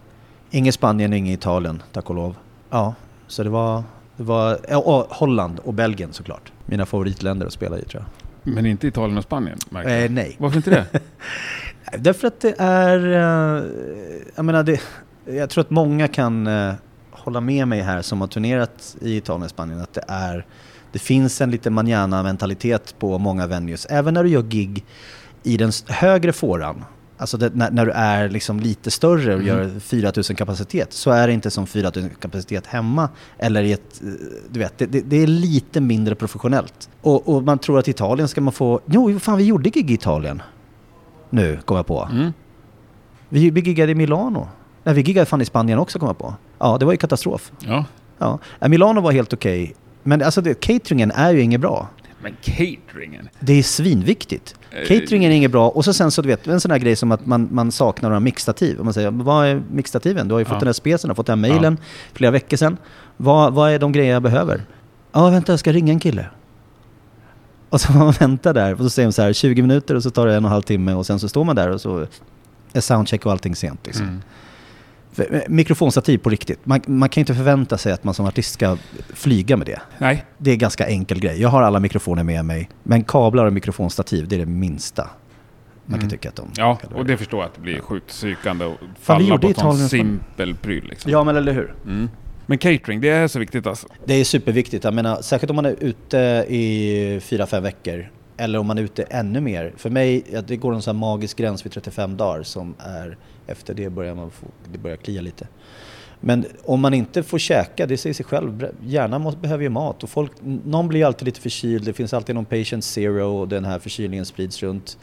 [0.52, 2.36] Ingen Spanien, ingen Italien, tack och lov.
[2.69, 2.95] Ja,
[3.28, 3.84] så det var,
[4.17, 6.52] Det var ja, Holland och Belgien såklart.
[6.65, 8.04] Mina favoritländer att spela i tror
[8.43, 8.54] jag.
[8.54, 9.58] Men inte Italien och Spanien?
[9.71, 10.36] Eh, nej.
[10.38, 10.99] Varför inte det?
[11.97, 12.99] Därför att det är...
[12.99, 13.63] Eh,
[14.36, 14.82] jag menar, det,
[15.26, 16.73] jag tror att många kan eh,
[17.24, 20.46] hålla med mig här som har turnerat i Italien och Spanien att det är...
[20.92, 23.86] Det finns en lite manana-mentalitet på många venues.
[23.90, 24.86] Även när du gör gig
[25.44, 26.86] i den högre fåran
[27.18, 29.48] Alltså det, när, när, du är liksom lite större och mm.
[29.48, 33.10] gör 4000 kapacitet så är det inte som 4000 kapacitet hemma.
[33.38, 34.02] Eller i ett,
[34.50, 36.90] du vet, det, det är lite mindre professionellt.
[37.02, 38.82] Och, och, man tror att Italien ska man få...
[38.86, 40.42] Jo, fan vi gjorde gig i Italien.
[41.30, 42.10] Nu, kom jag på.
[42.12, 42.34] Mm.
[43.30, 44.48] Vi, vi giggade i Milano.
[44.84, 46.34] Nej, vi giggade fan i Spanien också, kom jag på.
[46.63, 47.52] Ja, det var ju katastrof.
[47.60, 47.86] Ja.
[48.17, 48.39] ja.
[48.67, 49.63] Milano var helt okej.
[49.63, 49.76] Okay.
[50.04, 51.88] Men alltså det, cateringen är ju inget bra.
[52.21, 53.30] Men cateringen?
[53.39, 54.56] Det är svinviktigt.
[54.71, 55.69] Eh, cateringen är inget bra.
[55.69, 58.10] Och så sen så du vet, en sån här grej som att man, man saknar
[58.10, 58.80] några mixtativ.
[58.80, 60.28] Om man säger, vad är mixtativen?
[60.28, 60.60] Du har ju fått ja.
[60.60, 61.86] den här specen, du har fått den här mejlen ja.
[62.13, 62.78] flera veckor sedan.
[63.17, 64.65] Vad, vad är de grejer jag behöver?
[65.12, 66.26] Ja, vänta, jag ska ringa en kille.
[67.69, 68.73] Och så man vänta där.
[68.73, 70.54] Och så säger de så här, 20 minuter och så tar det en och en
[70.54, 72.06] halv timme och sen så står man där och så
[72.73, 73.86] är soundcheck och allting sent.
[73.86, 74.06] Liksom.
[74.06, 74.21] Mm.
[75.17, 76.65] Eh, mikrofonstativ på riktigt.
[76.65, 78.78] Man, man, kan inte förvänta sig att man som artist ska
[79.13, 79.82] flyga med det.
[79.97, 80.26] Nej.
[80.38, 81.41] Det är en ganska enkel grej.
[81.41, 85.10] Jag har alla mikrofoner med mig, men kablar och mikrofonstativ, det är det minsta
[85.86, 86.10] man kan mm.
[86.10, 86.52] tycka att de...
[86.58, 89.78] Ja, och det förstår jag att det blir sjukt psykande och falla på en sån
[89.78, 90.88] simpel pryl.
[90.89, 91.12] Liksom.
[91.12, 91.76] Ja, men eller hur.
[91.86, 92.10] Mm.
[92.45, 93.88] Men catering, det är så viktigt alltså?
[94.06, 94.84] Det är superviktigt.
[94.84, 96.17] Jag menar, särskilt om man är ute
[96.49, 98.12] i fyra fem veckor.
[98.38, 99.74] Eller om man är ute ännu mer.
[99.78, 103.17] För mig, det går en sån här magisk gräns vid 35 dagar som är
[103.48, 105.48] efter det börjar man få, det börjar klia lite.
[106.19, 110.10] Men om man inte får käka, det säger sig själv, hjärnan behöver ju mat och
[110.10, 110.32] folk,
[110.65, 114.26] någon blir alltid lite förkyld, det finns alltid någon patient zero och den här förkylningen
[114.26, 114.98] sprids runt.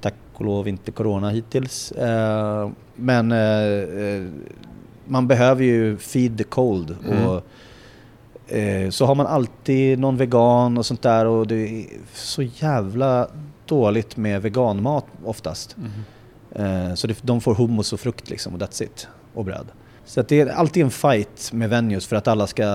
[0.00, 1.92] Tack och lov inte corona hittills.
[1.92, 4.28] Eh, men eh, eh,
[5.04, 6.96] man behöver ju feed the cold.
[7.00, 7.40] Och, mm
[8.90, 13.28] så har man alltid någon vegan och sånt där och det är så jävla
[13.66, 15.76] dåligt med veganmat oftast.
[15.76, 16.88] Mm.
[16.88, 19.08] Eh, så de får hummus och frukt liksom och that's it.
[19.34, 19.66] Och bröd.
[20.04, 22.66] Så det är alltid en fight med venues för att alla ska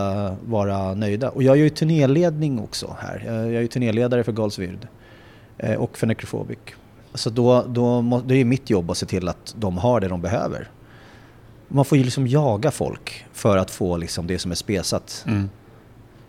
[0.46, 1.30] vara nöjda.
[1.30, 3.24] Och jag gör ju turnéledning också här.
[3.26, 4.88] Jag är ju turnéledare för Galsvyrd
[5.58, 6.58] eh, och för Necrophobic.
[7.14, 10.08] Så då, då må, det är mitt jobb att se till att de har det
[10.08, 10.70] de behöver.
[11.68, 15.24] Man får ju liksom jaga folk för att få liksom det som är spesat.
[15.28, 15.50] Mm.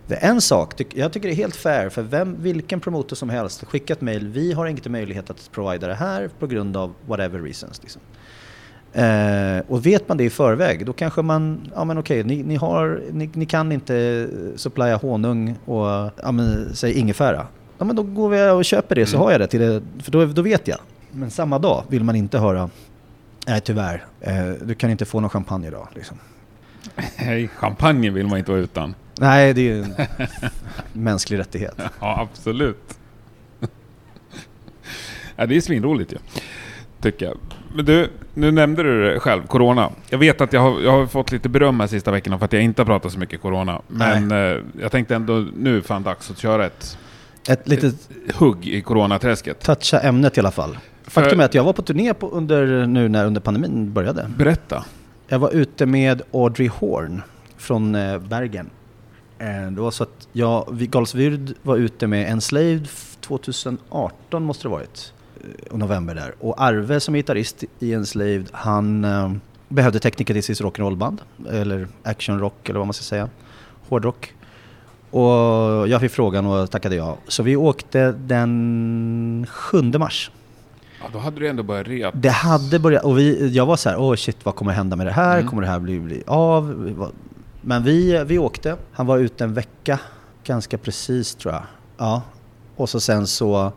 [0.09, 3.31] Det är en sak, jag tycker det är helt fair för vem, vilken promotor som
[3.31, 4.29] helst skicka ett mail.
[4.29, 7.83] Vi har inte möjlighet att provida det här på grund av whatever reasons.
[7.83, 8.03] Liksom.
[8.92, 12.57] Eh, och vet man det i förväg, då kanske man, ja men okej, ni, ni,
[12.57, 15.87] har, ni, ni kan inte supplya honung och,
[16.23, 17.47] ja men säg ingefära.
[17.79, 19.25] Ja men då går vi och köper det så mm.
[19.25, 20.79] har jag det, till det för då, då vet jag.
[21.11, 22.71] Men samma dag vill man inte höra,
[23.47, 25.88] nej tyvärr, eh, du kan inte få någon champagne idag.
[25.94, 26.18] Liksom.
[27.18, 28.94] Nej, champagne vill man inte vara utan.
[29.18, 29.94] Nej, det är ju en
[30.92, 31.74] mänsklig rättighet.
[32.00, 32.98] Ja, absolut.
[35.37, 36.16] ja, det är svinroligt ju,
[37.00, 37.38] tycker jag.
[37.74, 39.90] Men du, nu nämnde du det själv, Corona.
[40.09, 42.52] Jag vet att jag har, jag har fått lite beröm här sista veckorna för att
[42.52, 43.83] jag inte har pratat så mycket Corona.
[43.88, 46.98] Men eh, jag tänkte ändå nu fan dags att köra ett,
[47.48, 47.94] ett litet
[48.35, 49.61] hugg i Coronaträsket.
[49.61, 50.78] Toucha ämnet i alla fall.
[51.07, 54.31] Faktum är att jag var på turné på under, nu när under pandemin började.
[54.37, 54.85] Berätta.
[55.28, 57.22] Jag var ute med Audrey Horn
[57.57, 58.70] från eh, Bergen.
[59.38, 62.88] Eh, det var så att jag, Galsvyrd var ute med Enslaved
[63.20, 65.12] 2018 måste det varit.
[65.40, 66.35] Eh, november där.
[66.40, 69.33] Och Arve som är gitarrist i Enslaved, han eh,
[69.68, 71.18] behövde tekniker till sitt rock'n'roll-band.
[71.51, 73.29] Eller actionrock eller vad man ska säga.
[73.88, 74.35] Hårdrock.
[75.11, 77.16] Och jag fick frågan och tackade ja.
[77.29, 80.31] Så vi åkte den 7 mars.
[81.01, 82.14] Ja, då hade du ändå börjat rep.
[82.16, 84.96] Det hade börjat och vi, jag var så här, åh oh shit vad kommer hända
[84.96, 85.38] med det här?
[85.38, 85.48] Mm.
[85.48, 87.12] Kommer det här bli, bli av?
[87.68, 88.76] Men vi, vi åkte.
[88.92, 90.00] Han var ute en vecka,
[90.44, 91.62] ganska precis tror jag.
[91.96, 92.22] Ja.
[92.76, 93.72] Och så sen så,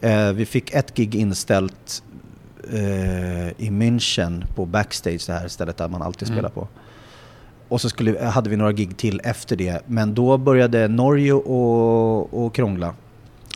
[0.00, 2.02] eh, vi fick ett gig inställt
[2.72, 6.38] eh, i München på Backstage, det här stället där man alltid mm.
[6.38, 6.68] spelar på.
[7.68, 9.82] Och så skulle, hade vi några gig till efter det.
[9.86, 12.94] Men då började Norge och, och krångla.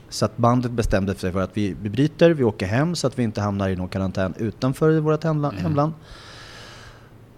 [0.09, 3.23] Så att bandet bestämde sig för att vi, bryter, vi åker hem så att vi
[3.23, 5.59] inte hamnar i någon karantän utanför vårt hemland.
[5.59, 5.93] Mm.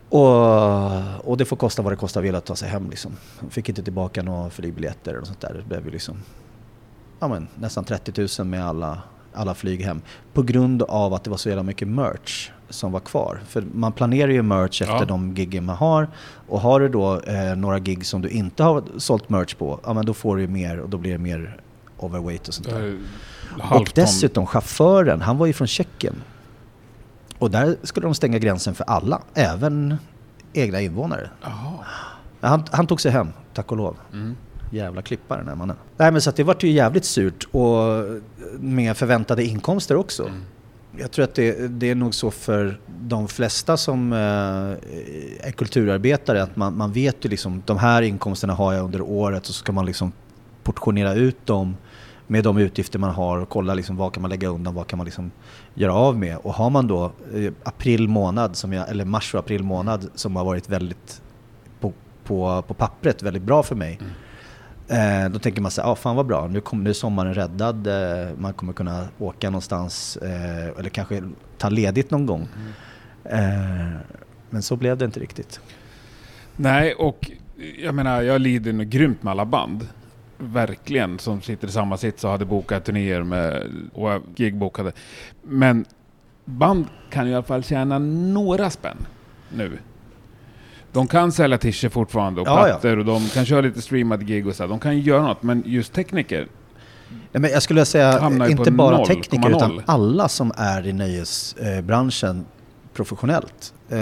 [0.09, 2.90] Och, och det får kosta vad det kostar vill att ta sig hem.
[2.90, 3.12] Liksom.
[3.51, 5.55] Fick inte tillbaka några flygbiljetter och sånt där.
[5.55, 6.16] Det blev ju liksom,
[7.21, 10.03] ja, men, nästan 30 000 med alla, alla flyg hem.
[10.33, 13.40] På grund av att det var så jävla mycket merch som var kvar.
[13.49, 15.05] För man planerar ju merch efter ja.
[15.05, 16.09] de giggen man har.
[16.49, 19.92] Och har du då eh, några gig som du inte har sålt merch på, ja
[19.92, 21.61] men då får du mer och då blir det mer
[21.97, 22.99] overweight och sånt där.
[23.71, 26.23] Och dessutom chauffören, han var ju från Tjeckien.
[27.38, 29.96] Och där skulle de stänga gränsen för alla, även
[30.53, 31.31] egna invånare.
[32.40, 33.96] Han, han, tog sig hem, tack och lov.
[34.12, 34.37] Mm.
[34.70, 35.77] Jävla klippare den här mannen.
[35.96, 38.05] Nej men så det vart ju jävligt surt och
[38.61, 40.22] med förväntade inkomster också.
[40.22, 40.40] Mm.
[40.96, 44.18] Jag tror att det, det är nog så för de flesta som eh,
[45.48, 49.40] är kulturarbetare att man, man vet ju liksom de här inkomsterna har jag under året
[49.40, 50.12] och så ska man liksom
[50.62, 51.77] portionera ut dem
[52.31, 54.97] med de utgifter man har och kolla liksom vad kan man lägga undan, vad kan
[54.97, 55.31] man liksom
[55.75, 56.37] göra av med.
[56.37, 60.37] Och har man då eh, april månad, som jag, eller mars och april månad som
[60.37, 61.23] har varit väldigt
[61.81, 61.93] på,
[62.25, 63.99] på, på pappret väldigt bra för mig.
[64.88, 67.35] Eh, då tänker man så här, ah, fan vad bra, nu, kom, nu är sommaren
[67.35, 71.23] räddad, eh, man kommer kunna åka någonstans eh, eller kanske
[71.59, 72.49] ta ledigt någon gång.
[73.25, 73.38] Eh,
[74.51, 75.61] men så blev det inte riktigt.
[76.57, 77.31] Nej, och
[77.79, 79.88] jag menar, jag lider nog grymt med alla band.
[80.38, 84.92] Verkligen, som sitter i samma sits och hade bokat turnéer med, och gigbokade.
[85.42, 85.85] Men
[86.44, 89.07] band kan ju i alla fall tjäna några spänn
[89.55, 89.79] nu.
[90.92, 92.72] De kan sälja t-shirts fortfarande och Ja, ja.
[92.74, 94.62] plattor och de kan köra lite streamade gig och så.
[94.62, 94.68] här.
[94.70, 96.48] De kan göra något, men just tekniker,
[97.33, 99.07] Ja, men jag skulle säga, inte bara 0,0.
[99.07, 102.44] tekniker utan alla som är i nöjesbranschen
[102.94, 103.74] professionellt.
[103.88, 103.98] Eh,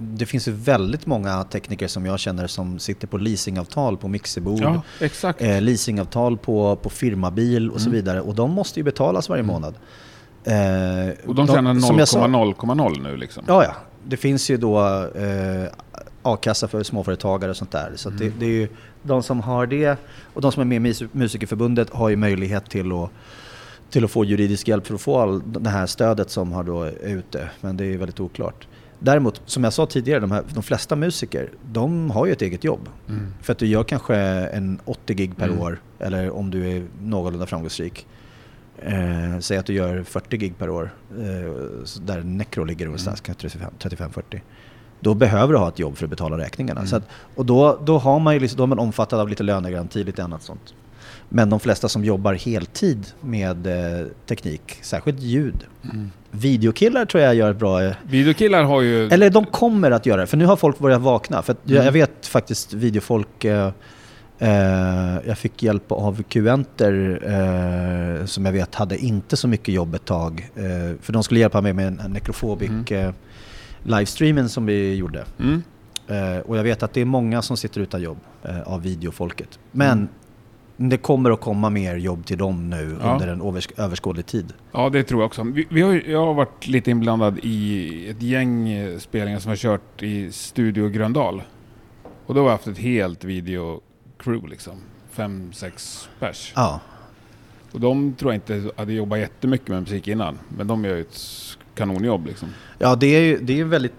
[0.00, 4.60] det finns ju väldigt många tekniker som jag känner som sitter på leasingavtal på mixerbord,
[4.62, 5.42] ja exakt.
[5.42, 7.96] eh, leasingavtal på, på firmabil och så Mm.
[7.96, 8.20] vidare.
[8.20, 9.74] Och de måste ju betalas varje månad.
[10.44, 10.54] Eh,
[11.26, 13.44] och de tjänar som jag sa- 0,0,0 nu liksom.
[13.48, 13.74] Ja, ja.
[14.06, 15.64] Det finns ju då eh,
[16.22, 17.92] a-kassa för småföretagare och sånt där.
[17.96, 18.68] Så att det, det är ju
[19.02, 19.96] de som har det
[20.34, 23.10] och de som är med i Mus- Musikerförbundet har ju möjlighet till att,
[23.90, 26.82] till att få juridisk hjälp för att få all, det här stödet som har då
[26.82, 27.48] är ute.
[27.60, 28.66] Men det är väldigt oklart.
[29.02, 32.64] Däremot, som jag sa tidigare, de, här, de flesta musiker, de har ju ett eget
[32.64, 32.88] jobb.
[33.08, 33.34] Mm.
[33.42, 35.60] För att du gör kanske en 80 gig per Mm.
[35.60, 38.06] år, eller om du är någorlunda framgångsrik.
[38.82, 41.52] Eh, säg att du gör 40 gig per år, eh,
[42.02, 44.40] där Necro ligger någonstans, kanske 35 35-40.
[45.00, 46.80] Då behöver du ha ett jobb för att betala räkningarna.
[46.80, 46.94] Mm.
[46.94, 50.04] Att, och då, då, har man ju liksom, då är man omfattad av lite lönegaranti,
[50.04, 50.74] lite annat sånt.
[51.32, 55.64] Men de flesta som jobbar heltid med eh, teknik, särskilt ljud.
[55.84, 56.10] Mm.
[56.30, 57.82] Videokillar tror jag gör ett bra...
[57.84, 59.08] Eh, Videokillar har ju...
[59.08, 61.42] eller de kommer att göra det, för nu har folk börjat vakna.
[61.42, 61.84] För att jag, Mm.
[61.84, 63.44] jag vet faktiskt videofolk...
[63.44, 63.70] Eh,
[64.38, 67.20] eh, jag fick hjälp av Qenter
[68.20, 70.50] eh, som jag vet hade inte så mycket jobb ett tag.
[70.56, 73.14] Eh, för de skulle hjälpa mig med en, en nekrofobic Mm.
[73.82, 75.24] livestreamen som vi gjorde.
[75.40, 75.62] Mm.
[76.44, 78.18] Och jag vet att det är många som sitter utan jobb
[78.64, 79.58] av videofolket.
[79.72, 80.08] Men Mm.
[80.88, 83.12] Det kommer att komma mer jobb till dem nu Ja.
[83.12, 83.40] under en
[83.76, 84.52] överskådlig tid.
[84.72, 85.42] Ja, det tror jag också.
[85.42, 89.56] Vi, vi har, jag har varit lite inblandad i ett gäng eh, spelningar som har
[89.56, 91.42] kört i Studio Gröndal.
[92.26, 94.72] Och då har vi haft ett helt video-crew liksom.
[95.10, 96.52] Fem, sex pers.
[96.56, 96.80] Ja.
[97.72, 100.38] Och de tror jag inte hade jobbat jättemycket med musik innan.
[100.56, 101.18] Men de gör ju ett
[101.74, 102.48] kanonjobb liksom.
[102.78, 103.92] Ja, det är ju det är väldigt...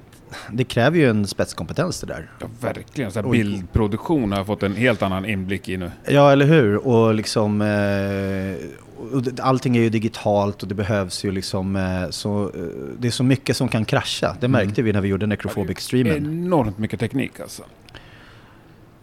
[0.52, 2.32] Det kräver ju en spetskompetens det där.
[2.40, 3.12] Ja, verkligen.
[3.12, 5.92] Så bildproduktion har jag fått en helt annan inblick i nu.
[6.08, 6.88] Ja, eller hur?
[6.88, 7.62] Och liksom...
[7.62, 8.68] Eh,
[9.14, 11.76] och allting är ju digitalt och det behövs ju liksom...
[11.76, 12.62] Eh, så, eh,
[13.00, 14.36] det är så mycket som kan krascha.
[14.40, 16.18] Det märkte vi när vi gjorde Necrophobic-streamen.
[16.18, 17.64] Enormt mycket teknik alltså.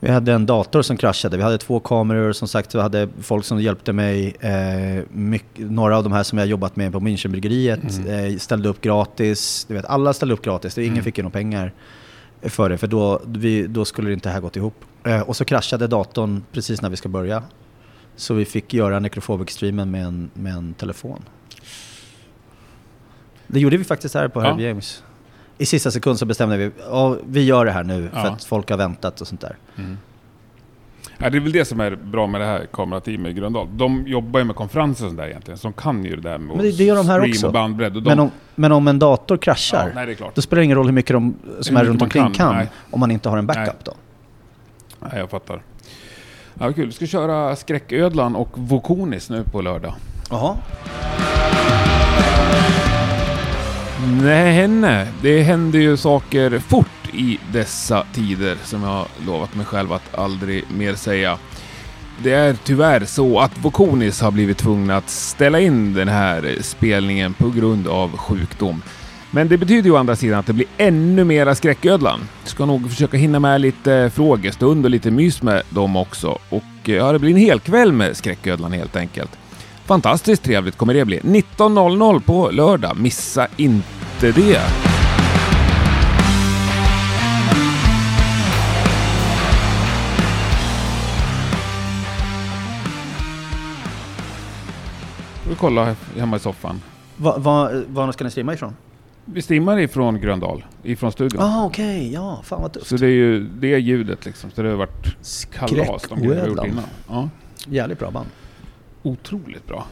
[0.00, 3.44] Vi hade en dator som kraschade, vi hade två kameror, som sagt vi hade folk
[3.44, 4.36] som hjälpte mig.
[4.40, 8.32] Eh, mycket, några av de här som jag jobbat med på Münchenbryggeriet Mm.
[8.32, 9.64] eh, ställde upp gratis.
[9.68, 11.04] Du vet, alla ställde upp gratis, det, ingen Mm.
[11.04, 11.72] fick ju några pengar
[12.42, 14.84] för det, för då, vi, då skulle det inte här gått ihop.
[15.04, 17.42] Eh, och så kraschade datorn precis när vi ska börja.
[18.16, 21.22] Så vi fick göra Necrophobic-streamen med en, med en telefon.
[23.46, 24.46] Det gjorde vi faktiskt här på Ja.
[24.46, 25.02] Herb James.
[25.58, 28.28] I sista sekund så bestämde vi, ja, vi gör det här nu för Ja.
[28.30, 29.56] att folk har väntat och sånt där.
[31.20, 33.68] Ja, det är väl det som är bra med det här kamerateamet i Gröndal.
[33.76, 35.58] De jobbar ju med konferenser och sånt där egentligen.
[35.58, 37.46] Så de kan ju det där med Men det- det gör de här stream också.
[37.46, 37.96] och bandbredd.
[37.96, 40.76] Och de, Men om, men om en dator kraschar, Ja, nej, då spelar det ingen
[40.76, 43.38] roll hur mycket de som Hur är runt omkring kan, kan, om man inte har
[43.38, 43.74] en backup Nej.
[43.84, 43.92] då.
[45.00, 45.62] Nej, jag fattar.
[46.60, 46.86] Ja, kul.
[46.86, 49.94] Vi ska köra Skräcködlan och Vokonis nu på lördag.
[50.30, 50.56] Jaha.
[54.06, 55.06] Nej, henne.
[55.22, 60.18] Det händer ju saker fort i dessa tider som jag har lovat mig själv att
[60.18, 61.38] aldrig mer säga.
[62.22, 67.34] Det är tyvärr så att Vokonis har blivit tvungna att ställa in den här spelningen
[67.34, 68.82] på grund av sjukdom.
[69.30, 72.20] Men det betyder ju å andra sidan att det blir ännu mera Skräcködlan.
[72.44, 76.38] Ska nog försöka hinna med lite frågestund och lite mys med dem också.
[76.48, 79.30] Och ja, det blir en hel kväll med Skräcködlan helt enkelt.
[79.88, 81.20] Fantastiskt trevligt kommer det bli.
[81.20, 82.96] 19.00 på lördag.
[82.96, 84.60] Missa inte det.
[95.48, 96.82] Vi kolla hemma i soffan.
[97.16, 98.76] Var, var, var ska ni streama ifrån?
[99.24, 101.42] Vi streamar ifrån Gröndal, ifrån studion.
[101.42, 102.12] Ah, okej.
[102.12, 102.86] Ja, fan vad tufft.
[102.86, 104.50] Så det är ju det är ljudet liksom.
[104.50, 105.16] Så det har varit
[105.52, 106.04] kalas
[106.64, 106.82] innan.
[107.08, 107.28] Ja.
[107.66, 108.28] Jävligt bra band.
[109.08, 109.86] Otroligt bra.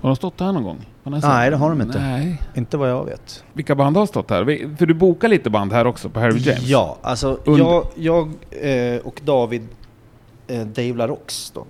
[0.00, 0.86] Har de stått här någon gång?
[1.04, 1.98] Nej, det har de inte.
[2.00, 2.42] Nej.
[2.54, 3.44] Inte vad jag vet.
[3.52, 4.76] Vilka band har stått här?
[4.76, 6.62] För du bokar lite band här också på Harry James?
[6.62, 8.32] Ja, alltså Under- jag, jag
[8.94, 9.68] eh, och David
[10.46, 11.66] eh, Dave LaRox då,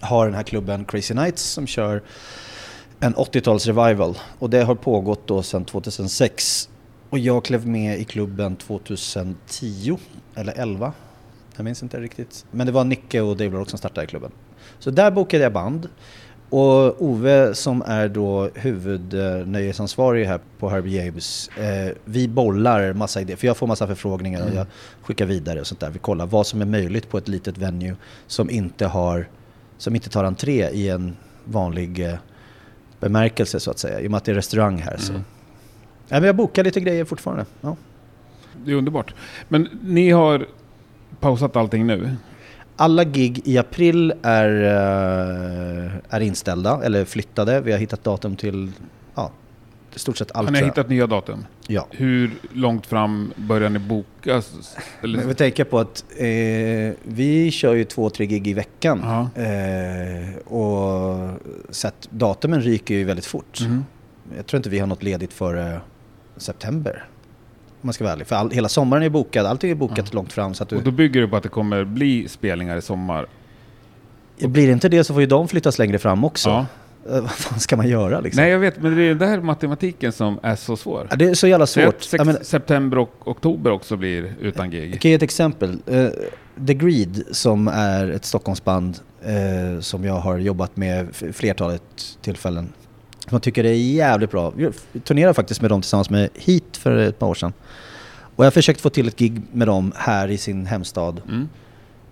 [0.00, 2.02] har den här klubben Crazy Nights som kör
[3.00, 4.18] en 80-tals revival.
[4.38, 6.68] Och det har pågått då sedan 2006.
[7.10, 9.98] Och jag klev med i klubben 2010
[10.34, 10.92] eller 11.
[11.56, 12.44] Jag minns inte riktigt.
[12.50, 14.30] Men det var Nicke och Dave LaRox som startade klubben.
[14.84, 15.88] Så där bokade jag band.
[16.50, 23.36] Och Ove som är då huvudnöjesansvarig här på Harby James, eh, vi bollar massa idéer,
[23.36, 24.56] för jag får massa förfrågningar och Mm.
[24.58, 24.66] jag
[25.02, 25.90] skickar vidare och sånt där.
[25.90, 29.28] Vi kollar vad som är möjligt på ett litet venue som inte har,
[29.78, 32.14] som inte tar entré i en vanlig eh,
[33.00, 34.96] bemärkelse så att säga, i och med att det är restaurang här.
[34.96, 35.12] Så.
[35.12, 35.24] Mm.
[36.08, 37.44] Ja, men jag bokar lite grejer fortfarande.
[37.60, 37.76] Ja.
[38.64, 39.14] Det är underbart.
[39.48, 40.46] Men ni har
[41.20, 42.16] pausat allting nu?
[42.76, 47.60] Alla gig i april är, eh, är inställda eller flyttade.
[47.60, 48.72] Vi har hittat datum till
[49.14, 49.30] ja,
[49.94, 50.48] i stort sett allt.
[50.48, 51.46] Har ni hittat nya datum?
[51.66, 51.86] Ja.
[51.90, 54.42] Hur långt fram börjar ni boka?
[55.02, 56.26] Eller, Men vi tänker på att eh,
[57.02, 59.00] vi kör ju två, tre gig i veckan.
[59.04, 59.42] Ja.
[59.42, 61.30] Eh, och
[61.70, 63.60] så att datumen ryker ju väldigt fort.
[63.60, 63.84] Mhm.
[64.36, 65.80] Jag tror inte vi har något ledigt före
[66.36, 67.04] september.
[67.84, 68.26] Om man ska vara ärlig.
[68.26, 70.04] För all, hela sommaren är bokad, allting är bokat Ja.
[70.12, 70.54] långt fram.
[70.54, 73.26] Så att du, Och då bygger det på att det kommer bli spelningar i sommar?
[74.38, 76.48] blir det inte det så får ju de flyttas längre fram också.
[76.48, 76.66] Ja.
[77.14, 78.42] Eh, vad fan ska man göra liksom?
[78.42, 81.06] Nej, jag vet, men det är den där matematiken som är så svår.
[81.10, 82.02] Ja, det är så jävla svårt.
[82.02, 85.00] sex, Jag menar, september och oktober också blir utan Jag gig.
[85.00, 85.78] kan ge ett exempel.
[85.86, 86.06] Eh,
[86.66, 91.82] The Greed som är ett Stockholmsband eh, som jag har jobbat med flertalet
[92.22, 92.72] tillfällen.
[93.30, 94.52] Jag tycker det är jävligt bra.
[94.56, 97.52] Jag turnerade faktiskt med dem tillsammans med Heat för ett par år sedan.
[98.36, 101.48] Och jag har försökt få till ett gig med dem här i sin hemstad Mm.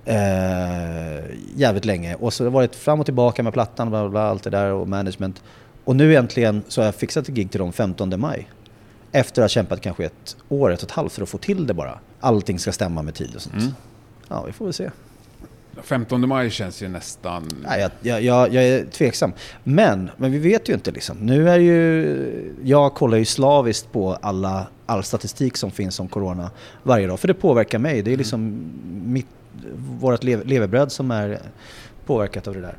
[0.05, 1.25] eh,
[1.57, 2.15] jävligt länge.
[2.15, 4.51] Och så har det varit fram och tillbaka med plattan, bla bla, bla allt det
[4.51, 5.43] där och management.
[5.85, 8.49] Och nu äntligen så har jag fixat ett gig till dem 15 maj.
[9.13, 11.67] Efter att ha kämpat kanske ett år, ett och ett halvt för att få till
[11.67, 11.99] det bara.
[12.21, 13.55] Allting ska stämma med tid och sånt.
[13.55, 13.69] Mm.
[14.29, 14.91] Ja, vi får väl se.
[15.83, 17.49] 15 maj känns ju nästan...
[17.63, 19.33] Nej, jag, jag, jag, jag är tveksam.
[19.65, 21.17] Men, men vi vet ju inte liksom.
[21.17, 22.55] Nu är ju...
[22.65, 26.51] Jag kollar ju slaviskt på alla, all statistik som finns om corona
[26.83, 27.21] varje dag.
[27.21, 28.03] För det påverkar mig.
[28.03, 28.71] Det är liksom
[29.05, 29.27] mitt,
[30.01, 31.39] vårt lev, levebröd som är
[32.07, 32.77] påverkat av det där.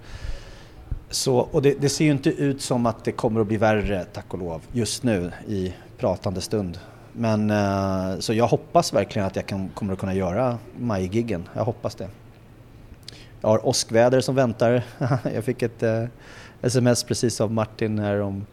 [1.10, 4.06] Så, och det, det ser ju inte ut som att det kommer att bli värre,
[4.14, 6.80] tack och lov, just nu i pratande stund.
[7.14, 11.50] Men eh, så jag hoppas verkligen att jag kan, kommer att kunna göra majgiggen.
[11.54, 12.08] Jag hoppas det.
[13.44, 14.84] Jag har åskväder som väntar.
[15.34, 16.04] jag fick ett eh,
[16.62, 18.46] sms precis av Martin här om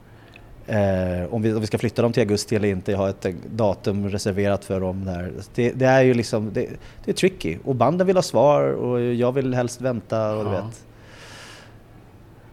[0.67, 2.93] eh, om, vi, om vi ska flytta dem till augusti eller inte.
[2.93, 5.33] Jag har ett eh, datum reserverat för dem där.
[5.55, 6.69] Det, det är ju liksom, det,
[7.05, 7.59] det är tricky.
[7.65, 10.87] Och banden vill ha svar och jag vill helst vänta och du vet.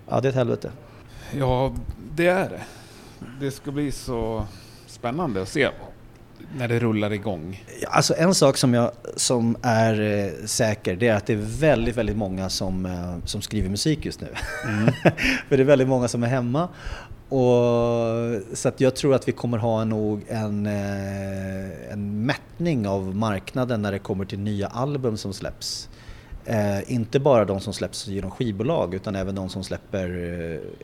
[0.10, 0.72] Ja, det är ett helvete.
[1.36, 1.74] Ja,
[2.16, 2.62] det är det.
[3.40, 4.46] Det ska bli så
[4.88, 5.70] spännande att se
[6.56, 7.64] när det rullar igång.
[7.88, 11.96] Alltså en sak som, jag, som är eh, säker det är att det är väldigt,
[11.96, 14.28] väldigt många som, eh, som skriver musik just nu.
[15.50, 16.70] För det är väldigt många som är hemma.
[17.30, 23.16] Och, så att jag tror att vi kommer ha nog en, eh, en mättning av
[23.16, 25.90] marknaden när det kommer till nya album som släpps.
[26.46, 30.10] Eh, inte bara de som släpps genom skivbolag utan även de som släpper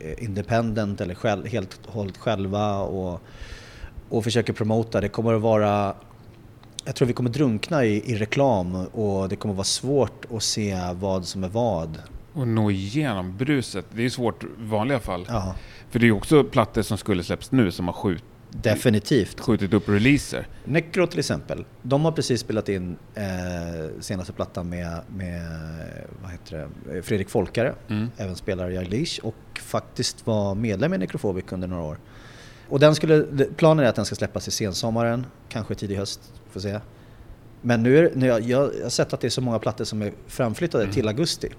[0.01, 3.21] eh, independent eller själv, helt och hållet själva och,
[4.09, 5.01] och försöker promota.
[5.01, 5.95] Det kommer att vara
[6.85, 10.77] jag tror vi kommer drunkna i, i reklam och det kommer vara svårt att se
[10.93, 12.01] vad som är vad.
[12.33, 13.85] Och nå igenom bruset.
[13.93, 15.25] Det är svårt i vanliga fall.
[15.29, 15.55] Ja,
[15.89, 19.39] För det är ju också plattor som skulle släpps nu som har skjut, definitivt.
[19.39, 20.47] skjutit upp releaser.
[20.65, 23.23] Necro till exempel, de har precis spelat in eh,
[23.99, 25.41] senaste plattan med, med
[26.23, 28.09] vad heter det, Fredrik Folkare, Mm.
[28.17, 31.97] även spelar i Unleash och faktiskt var medlem i Necrophobic under några år.
[32.73, 33.25] Och den skulle,
[33.57, 36.19] planen är att den ska släppas i sensommaren, kanske tidig höst,
[36.51, 36.79] får se.
[37.61, 40.01] Men nu är, nu jag, jag har sett att det är så många plattor som
[40.01, 40.93] är framflyttade Mm.
[40.93, 41.49] till augusti.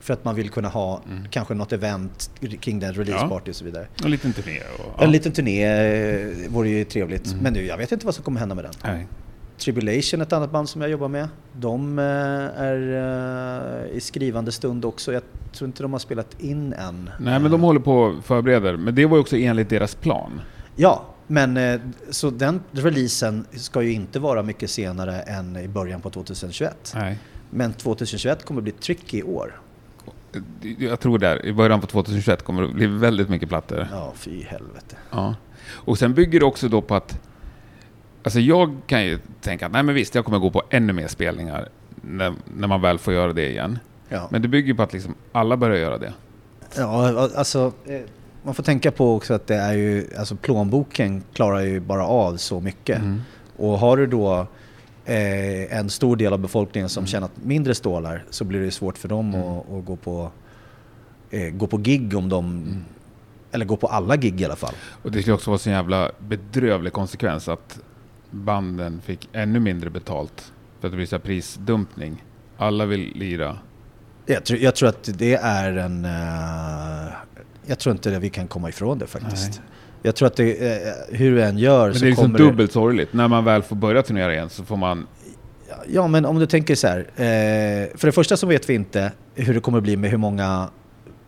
[0.00, 1.24] För att man vill kunna ha Mm.
[1.30, 2.30] kanske något event
[2.60, 3.86] kring den, release party och så vidare.
[4.04, 4.60] En liten turné.
[4.94, 7.26] Och, En liten turné eh, vore ju trevligt.
[7.26, 7.38] Mm.
[7.38, 8.72] Men nu, jag vet inte vad som kommer hända med den.
[8.84, 9.06] Nej.
[9.58, 11.28] Tribulation, ett annat band som jag jobbar med.
[11.52, 12.94] De eh, är
[13.90, 15.12] eh, i skrivande stund också.
[15.12, 17.10] Jag tror inte de har spelat in än.
[17.20, 18.76] Nej, men de håller på och förbereder.
[18.76, 20.40] Men det var ju också enligt deras plan.
[20.76, 21.80] Ja, men eh,
[22.10, 26.92] så den releasen ska ju inte vara mycket senare än i början på 2021.
[26.94, 27.18] Nej.
[27.50, 29.60] Men 2021 kommer bli tricky år.
[30.78, 33.88] Jag tror där, i början på 2021 kommer det bli väldigt mycket plattor.
[33.92, 34.96] Ja, fy helvete.
[35.10, 35.34] Ja.
[35.70, 37.20] Och sen bygger det också då på att...
[38.22, 41.08] Alltså jag kan ju tänka att nej men visst, jag kommer gå på ännu mer
[41.08, 41.68] spelningar
[42.02, 43.78] när, när man väl får göra det igen.
[44.08, 44.28] Ja.
[44.30, 46.12] Men det bygger på att liksom alla börjar göra det.
[46.76, 48.00] Ja, alltså eh,
[48.42, 52.36] man får tänka på också att det är ju, alltså plånboken klarar ju bara av
[52.36, 52.98] så mycket.
[52.98, 53.20] Mm.
[53.56, 54.46] Och har du då
[55.04, 57.06] eh, en stor del av befolkningen som Mm.
[57.06, 59.48] tjänat mindre stålar så blir det ju svårt för dem Mm.
[59.48, 60.30] att, att gå, på,
[61.30, 62.84] eh, gå på gig om de, Mm.
[63.52, 64.74] eller gå på alla gig i alla fall.
[65.02, 67.78] Och det skulle också vara en jävla bedrövlig konsekvens att
[68.30, 70.52] banden fick ännu mindre betalt.
[70.80, 72.24] För att det blir så prisdumpning.
[72.56, 73.58] Alla vill lira.
[74.26, 76.04] Jag tror, jag tror att det är en...
[76.04, 77.12] eh,
[77.66, 79.50] jag tror inte att vi kan komma ifrån det faktiskt.
[79.50, 79.68] Nej.
[80.02, 82.38] Jag tror att det, eh, hur du än gör Men så det är liksom kommer
[82.38, 83.12] dubbelt sorgligt.
[83.12, 85.06] När man väl får börja turnera igen så får man...
[85.88, 86.98] Ja, men om du tänker så här.
[86.98, 90.68] Eh, för det första så vet vi inte hur det kommer bli med hur många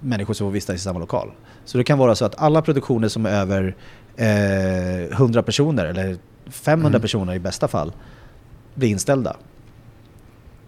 [0.01, 1.31] människor som får vistas i samma lokal.
[1.65, 3.77] Så det kan vara så att alla produktioner som är över
[4.17, 6.17] eh, 100 personer, eller
[6.51, 7.01] 500 Mm.
[7.03, 7.93] personer i bästa fall,
[8.75, 9.37] blir inställda.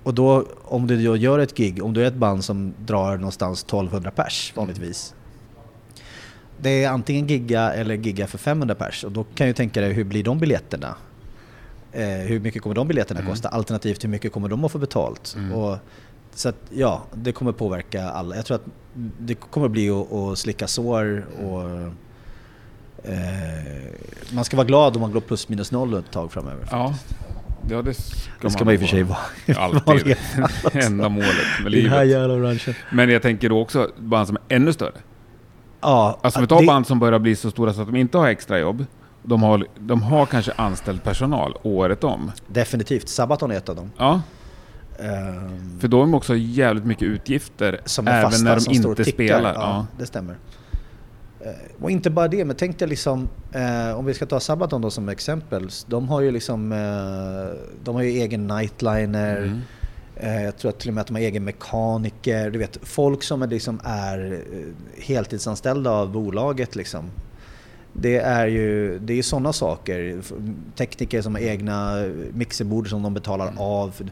[0.03, 3.17] Och då, om du då gör ett gig, om du är ett band som drar
[3.17, 5.15] någonstans 1200 pers vanligtvis.
[6.61, 9.05] Det är antingen gigga eller gigga för 500 pers.
[9.05, 10.95] Och då kan du tänka dig, hur blir de biljetterna?
[11.93, 13.31] Eh, hur mycket kommer de biljetterna Mm.
[13.33, 13.49] kosta?
[13.49, 15.35] Alternativt hur mycket kommer de att få betalt?
[15.37, 15.53] Mm.
[15.53, 15.79] Och,
[16.35, 18.37] så att ja, det kommer påverka alla.
[18.37, 18.65] Jag tror att
[19.19, 21.93] det kommer bli att, att slicka sår och
[24.33, 26.69] man ska vara glad om man går plus minus noll ett tag framöver.
[26.71, 26.95] Ja,
[27.71, 29.19] ja det ska, det ska man i och för sig vara.
[29.57, 29.83] Alltid.
[29.87, 30.17] vanliga
[30.87, 31.29] Enda målet
[31.63, 32.09] med den här livet.
[32.09, 32.75] jävla branschen.
[32.93, 34.93] Men jag tänker då också band som är ännu större.
[35.81, 38.19] Ja, Alltså vi tar det- band som börjar bli så stora så att de inte
[38.19, 38.85] har extra jobb.
[39.23, 42.33] De har, de har kanske anställd personal året om.
[42.47, 43.09] Definitivt.
[43.09, 43.91] Sabaton är ett av dem.
[43.99, 44.21] Ja,
[45.01, 47.81] Ehm, för då har de också jävligt mycket utgifter.
[47.85, 49.17] som är även fasta, när de som står och inte tickar.
[49.25, 49.55] spelar.
[49.55, 49.87] Ja, Ja.
[49.99, 50.37] det stämmer.
[51.45, 51.51] Eh,
[51.83, 54.91] Och inte bara det, men tänk dig liksom, eh, om vi ska ta Sabaton då
[54.91, 55.69] som exempel.
[55.87, 59.37] De har ju liksom, eh, de har ju egen nightliner.
[59.37, 59.61] Mm.
[60.17, 62.51] Eh, jag tror att till och med att de har egen mekaniker.
[62.51, 67.11] Du vet, folk som är, liksom är eh, heltidsanställda av bolaget liksom.
[67.93, 70.21] Det är ju det är sådana saker.
[70.77, 73.59] Tekniker som har egna mixerbord som de betalar Mm.
[73.59, 74.11] av.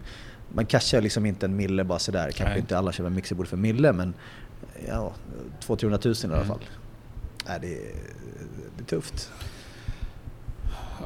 [0.55, 2.23] Man cashar liksom inte en mille bara sådär.
[2.25, 2.59] Kanske Nej.
[2.59, 4.15] inte alla köper mixerbord för mille men
[4.89, 5.13] ja,
[5.67, 6.49] 200-300 tusen i alla Mm.
[6.57, 6.61] fall.
[6.61, 6.80] Det,
[7.55, 7.61] är,
[8.77, 9.31] det är tufft.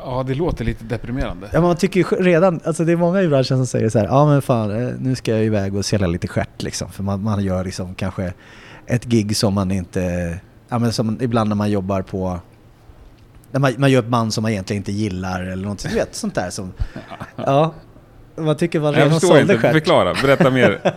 [0.05, 1.49] ja, det låter lite deprimerande.
[1.53, 4.07] Ja, man tycker ju redan, alltså det är många i branschen som säger så här,
[4.07, 6.91] ja men fan eh, nu ska jag iväg och sälja lite stjärt liksom.
[6.93, 8.33] För man, man gör liksom kanske
[8.87, 10.39] ett gig som man inte,
[10.69, 12.39] ja men som ibland när man jobbar på,
[13.51, 16.15] när man, man gör ett band som man egentligen inte gillar eller någonting, du vet
[16.15, 16.73] sånt där som,
[17.37, 17.75] ja.
[18.37, 19.59] Man tycker man jag redan förstår sålde inte.
[19.59, 19.73] stjärt.
[19.73, 20.81] Förklara, berätta mer.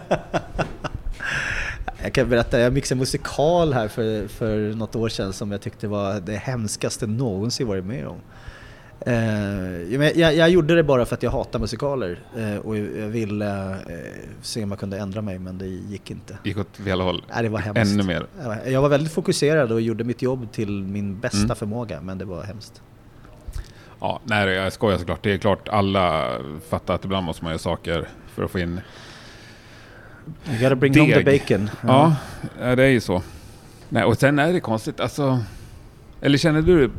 [2.04, 5.88] Jag kan berätta, jag mixade musikal här för, för något år sedan som jag tyckte
[5.88, 8.18] var det hemskaste någonsin varit med om.
[9.06, 13.72] Eh, jag, jag gjorde det bara för att jag hatar musikaler eh, och jag ville
[13.72, 13.78] eh,
[14.42, 16.38] se om jag kunde ändra mig men det gick inte.
[16.44, 17.24] Gick åt fel håll.
[17.34, 17.92] Nej, det var hemskt.
[17.94, 18.26] Ännu mer.
[18.40, 21.56] Jag var- Jag var väldigt fokuserad och gjorde mitt jobb till min bästa Mm.
[21.56, 22.82] förmåga men det var hemskt.
[24.00, 25.24] Ja, nej, jag skojar såklart.
[25.24, 26.32] Det är klart alla
[26.70, 28.82] fattar att ibland måste man göra saker för att få in...
[30.50, 31.42] You gotta bring home the Deg.
[31.42, 31.70] bacon.
[31.88, 32.16] Ja,
[32.62, 33.22] ja det är ju så.
[33.90, 35.40] Nej, och sen är det konstigt, alltså...
[36.22, 36.90] Eller känner du dig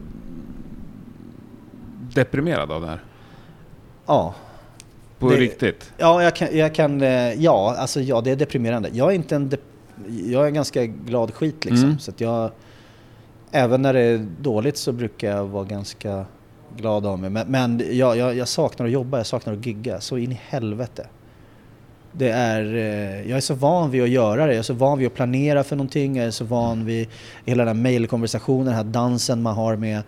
[2.15, 3.01] deprimerad av det här?
[4.07, 4.35] ja.
[5.19, 5.93] På Det- riktigt?
[5.99, 8.89] Ja, jag kan, jag kan eh, ja, alltså ja, det är deprimerande.
[8.93, 9.51] Jag är inte en,
[10.07, 11.85] jag är en ganska glad skit liksom.
[11.85, 11.99] Mm.
[11.99, 12.51] Så att jag,
[13.51, 16.25] även när det är dåligt så brukar jag vara ganska
[16.77, 17.31] glad av mig.
[17.31, 20.41] Men, men jag, jag, jag saknar att jobba, jag saknar att gigga, så in i
[20.49, 21.07] helvete.
[22.13, 24.99] Det är, eh, jag är så van vid att göra det, jag är så van
[24.99, 27.09] vid att planera för någonting, jag är så van vid
[27.45, 30.03] hela den här mailkonversationen, den här dansen man har med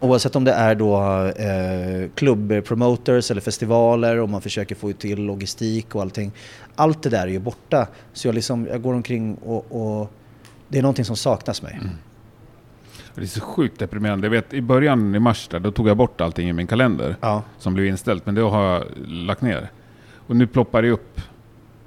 [0.00, 1.00] Oavsett om det är då
[1.36, 6.32] eh, klubbpromoters eller festivaler och man försöker få till logistik och allting.
[6.74, 7.86] Allt det där är ju borta.
[8.12, 9.66] Så jag, liksom, jag går omkring och,
[10.00, 10.12] och
[10.68, 11.78] det är någonting som saknas mig.
[11.80, 11.94] Mm.
[13.14, 14.26] Det är så sjukt deprimerande.
[14.26, 17.16] Jag vet, i början i mars där, då tog jag bort allting i min kalender
[17.20, 17.42] Ja.
[17.58, 18.26] som blev inställt.
[18.26, 19.70] Men det har jag lagt ner.
[20.26, 21.20] Och nu ploppar det upp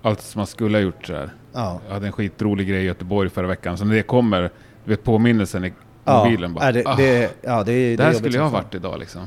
[0.01, 1.29] allt som man skulle ha gjort så här.
[1.53, 1.79] Ja.
[1.87, 3.77] Jag hade en skitrolig grej i Göteborg förra veckan.
[3.77, 4.41] Så när det kommer,
[4.85, 5.73] du vet påminnelsen i
[6.05, 6.71] Ja, mobilen bara.
[6.71, 9.21] det, ah, det, ja, det, är- det är där skulle jag ha varit idag liksom.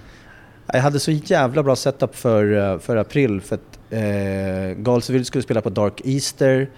[0.67, 3.41] Jag hade så jävla bra setup för, eh, för april.
[3.41, 6.71] För att eh, Galsville skulle spela på Dark Easter.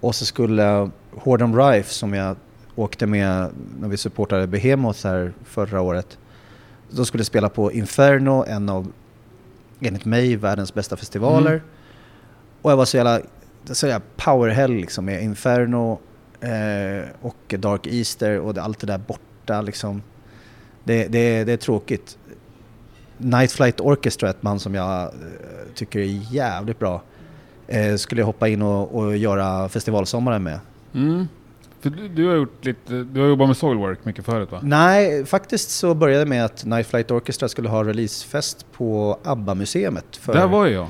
[0.00, 2.36] Och så skulle Hordom Rife som jag
[2.74, 6.18] åkte med när vi supportade Behemoth här förra året.
[6.90, 8.92] De skulle spela på Inferno, en av,
[9.80, 11.50] enligt mig, världens bästa festivaler.
[11.50, 11.62] Mm.
[12.64, 13.20] Och jag var så jävla
[13.64, 15.98] så är powerhelg liksom med Inferno
[16.40, 20.02] eh, och Dark Easter och allt det där borta liksom.
[20.84, 22.18] Det, det, det är tråkigt.
[23.18, 25.08] Night Flight Orchestra, ett band som jag eh,
[25.74, 27.02] tycker är jävligt bra,
[27.66, 30.58] eh, skulle jag hoppa in och, och göra festivalsommaren med.
[30.94, 31.28] Mm.
[31.80, 34.60] För du, du, har gjort lite, du har jobbat med Soilwork mycket förut va?
[34.62, 40.20] Nej, faktiskt så började det med att Night Flight Orchestra skulle ha releasefest på ABBA-museet.
[40.26, 40.88] Där var jag.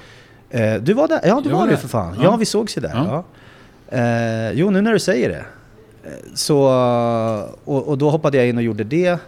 [0.60, 1.20] Eh, du var där?
[1.24, 2.14] Ja, du Jag var var det för fan.
[2.18, 2.24] Ja.
[2.24, 2.92] Ja, vi sågs ju där.
[2.94, 3.24] Ja.
[3.90, 3.98] Ja.
[3.98, 5.44] Eh, jo, nu när du säger det.
[6.04, 6.58] Eh, Så,
[7.64, 9.18] och, och då hoppade jag in och gjorde det.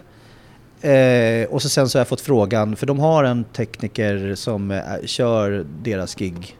[0.81, 4.71] Eh, och så sen så har jag fått frågan, för de har en tekniker som
[4.71, 6.57] eh, kör deras gig.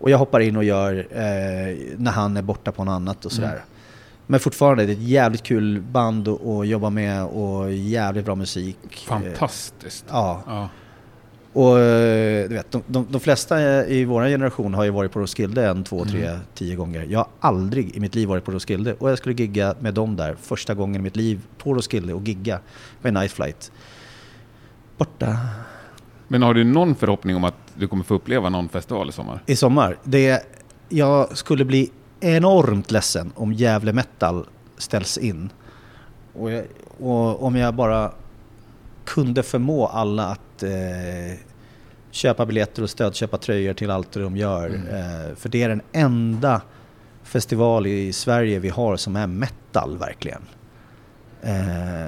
[0.00, 3.32] Och jag hoppar in och gör eh, när han är borta på något annat och
[3.32, 3.48] sådär.
[3.48, 3.60] Mm.
[4.26, 8.78] Men fortfarande, det är ett jävligt kul band att, jobba med och jävligt bra musik.
[8.92, 10.04] Eh, Fantastiskt.
[10.10, 10.68] Ja.
[11.56, 15.20] Och eh, du vet, de, de, de flesta i vår generation har ju varit på
[15.20, 16.40] Roskilde en, två, tre, Mm.
[16.54, 17.06] tio gånger.
[17.10, 20.16] Jag har aldrig i mitt liv varit på Roskilde och jag skulle gigga med dem
[20.16, 22.60] där första gången i mitt liv på Roskilde och gigga
[23.02, 23.72] med Night Flight.
[24.98, 25.36] Borta
[26.28, 29.42] Men har du någon förhoppning om att du kommer få uppleva någon festival i sommar?
[29.46, 29.96] i sommar.
[30.04, 30.42] Det,
[30.88, 31.90] jag skulle bli
[32.20, 34.46] enormt ledsen om Gävle Metal
[34.78, 35.50] ställs in.
[36.32, 36.64] Och, jag,
[36.98, 38.12] och om jag bara
[39.16, 41.38] kunde förmå alla att eh,
[42.10, 44.66] köpa biljetter och stödköpa tröjor till allt det de gör.
[44.66, 44.88] Mm.
[44.88, 46.62] Eh, för det är den enda
[47.22, 50.42] festival i Sverige vi har som är metal verkligen.
[51.42, 52.06] Eh,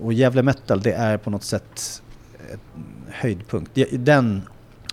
[0.00, 2.02] och Gävle Metal det är på något sätt
[3.08, 3.78] höjdpunkt.
[3.92, 4.42] Den,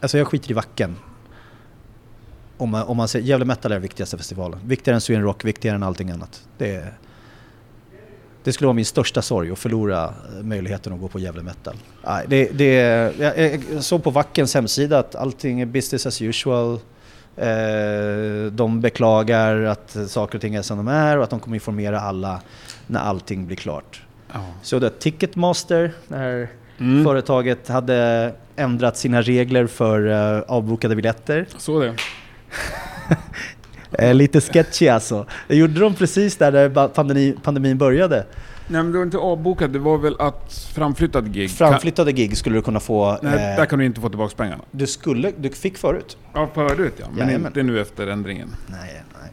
[0.01, 0.95] alltså jag skiter i Wacken.
[2.57, 4.59] Om man, om man säger Gävle Metal är den viktigaste festivalen.
[4.65, 6.47] Viktigare än Sweden Rock, viktigare än allting annat.
[6.57, 6.93] Det, är-
[8.43, 11.75] det skulle vara min största sorg att förlora eh, möjligheten att gå på Gävle Metal.
[12.05, 12.73] Nej, det, det,
[13.19, 16.79] jag, såg på Wackens hemsida att allting är business as usual.
[17.37, 21.55] Eh, de beklagar att saker och ting är som de är och att de kommer
[21.55, 22.41] informera alla
[22.87, 24.01] när allting blir klart.
[24.33, 24.39] Ja.
[24.61, 26.49] Så det Ticketmaster, det här
[26.81, 27.05] Mm.
[27.05, 31.45] företaget hade ändrat sina regler för eh, avbokade biljetter.
[31.57, 31.95] Så det.
[33.91, 35.25] Eh, lite sketchy alltså.
[35.47, 38.25] Det gjorde de precis där, pandemi, pandemin började.
[38.67, 41.51] Nej men det var inte avbokat, det var väl att framflyttad gig.
[41.51, 43.17] Framflyttade gig skulle du kunna få.
[43.21, 44.63] Nej, eh, där kan du inte få tillbaka pengarna.
[44.71, 46.17] du, skulle, du fick förut.
[46.33, 47.05] Ja, förut ja.
[47.09, 47.47] Men Jajamän.
[47.47, 48.55] inte nu efter ändringen.
[48.67, 49.31] Nej, nej.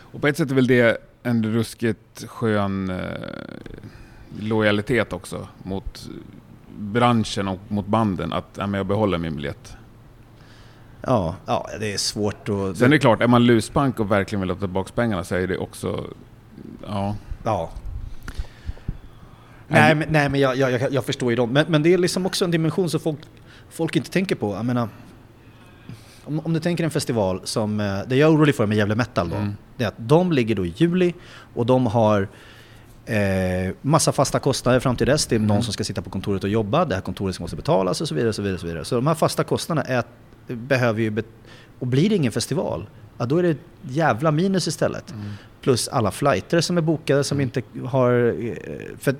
[0.00, 2.96] Och på ett sätt är väl det en ruskigt skön eh,
[4.40, 6.08] lojalitet också mot
[6.78, 8.32] branschen och mot banden.
[8.32, 9.76] Att ja, men jag behåller min biljett.
[11.06, 12.76] Ja, ja, det är svårt att...
[12.76, 15.46] Sen är det klart, är man luspank och verkligen vill ha tillbaka pengarna så är
[15.46, 16.04] det också...
[16.86, 17.16] Ja.
[17.44, 17.70] Ja.
[19.68, 21.50] Nej, men, nej, men jag, jag, jag, förstår ju dem.
[21.52, 23.18] Men, men det är liksom också en dimension som folk,
[23.70, 24.54] folk inte tänker på.
[24.54, 24.88] Jag menar,
[26.24, 28.94] om, om du tänker en festival som, eh, det jag är orolig för med Gävle
[28.94, 29.52] Metal då, Mm.
[29.76, 31.14] det är att de ligger då i juli
[31.54, 32.28] och de har
[33.06, 35.26] eh, massa fasta kostnader fram till dess.
[35.26, 35.62] Det är någon Mm.
[35.62, 38.14] som ska sitta på kontoret och jobba, det här kontoret som måste betalas och så
[38.14, 38.32] vidare.
[38.32, 38.84] Så, vidare, så, vidare.
[38.84, 40.02] så de här fasta kostnaderna är,
[40.46, 41.22] behöver ju...
[41.78, 42.86] Och blir det ingen festival,
[43.18, 45.12] ja, då är det ett jävla minus istället.
[45.12, 45.26] Mm.
[45.60, 48.34] Plus alla flighter som är bokade som inte har...
[48.40, 48.54] eh,
[48.98, 49.14] För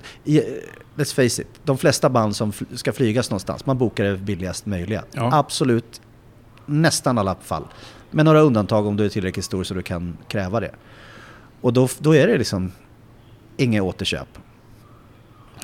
[0.95, 5.03] let's face it, de flesta band som ska flygas någonstans, man bokar det billigast möjliga.
[5.11, 5.29] Ja.
[5.33, 6.01] Absolut,
[6.65, 7.63] nästan alla fall.
[8.11, 10.71] Med några undantag om du är tillräckligt stor så du kan kräva det.
[11.61, 12.71] Och då, då är det liksom
[13.57, 14.27] inget återköp.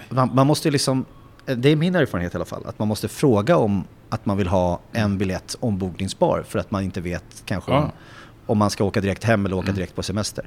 [0.09, 1.05] Man, man måste liksom,
[1.45, 4.47] det är min erfarenhet i alla fall, att man måste fråga om att man vill
[4.47, 7.91] ha en biljett ombokningsbar för att man inte vet kanske om, Ja.
[8.45, 9.75] om man ska åka direkt hem eller åka Mm.
[9.75, 10.45] direkt på semester.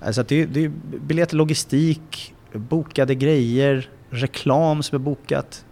[0.00, 0.68] Alltså att det, det är
[1.06, 5.64] biljetter, logistik, bokade grejer, reklam som är bokat.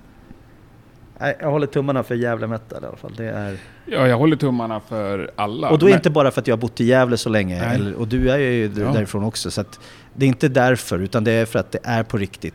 [1.40, 3.14] Jag håller tummarna för Gävle Metal i alla fall.
[3.16, 3.56] Det är...
[3.86, 5.70] ja, jag håller tummarna för alla.
[5.70, 7.64] Och då är Men- inte bara för att jag har bott i Gävle så länge,
[7.64, 8.92] eller, och du är ju Ja.
[8.92, 9.50] därifrån också.
[9.50, 9.80] Så att
[10.14, 12.54] det är inte därför, utan det är för att det är på riktigt.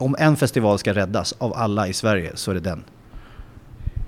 [0.00, 2.84] Om en festival ska räddas av alla i Sverige så är det den.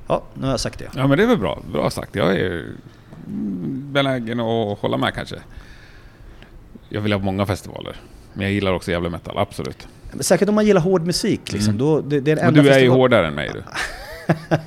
[0.08, 0.88] Ja, nu har jag sagt det.
[0.96, 1.62] Ja men det är väl bra.
[1.72, 2.14] Bra sagt.
[2.16, 2.64] Jag är
[3.92, 5.36] benägen att hålla med kanske.
[6.88, 7.96] Jag vill ha många festivaler.
[8.32, 9.88] Men jag gillar också jävla metal, absolut.
[10.12, 11.52] Men Säkert om man gillar hård musik.
[11.52, 11.78] Liksom, Mm.
[11.78, 13.62] då, det, det är den enda du är ju festival- hårdare än mig du.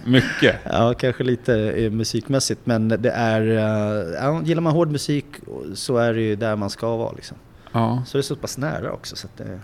[0.12, 0.56] Mycket.
[0.64, 2.62] Ja, kanske lite eh, musikmässigt.
[2.64, 3.42] Men det är...
[3.42, 5.26] eh, ja, gillar man hård musik
[5.74, 7.12] så är det ju där man ska vara.
[7.12, 7.38] Liksom.
[7.72, 9.16] Ja, Så är det så pass nära också.
[9.16, 9.60] Så det,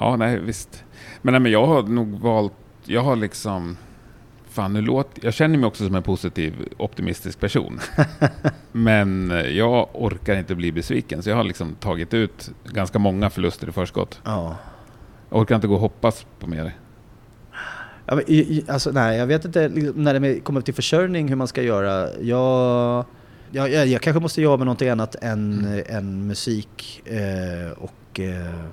[0.00, 0.84] ja nej visst.
[1.22, 2.52] Men, nej, men jag har nog valt,
[2.84, 3.76] jag har liksom,
[4.48, 7.80] fan nu låter, jag känner mig också som en positiv, optimistisk person.
[8.72, 13.30] men eh, jag orkar inte bli besviken, så jag har liksom tagit ut ganska många
[13.30, 14.20] förluster i förskott.
[14.24, 14.56] ja.
[15.30, 16.72] Jag orkar inte gå och hoppas på mer.
[18.06, 18.24] Ja, men,
[18.68, 22.08] alltså, nej, jag vet inte liksom, när det kommer till försörjning hur man ska göra.
[22.20, 23.04] Jag,
[23.50, 28.64] jag, jag, kanske måste jobba med någonting annat än, än musik eh, och eh,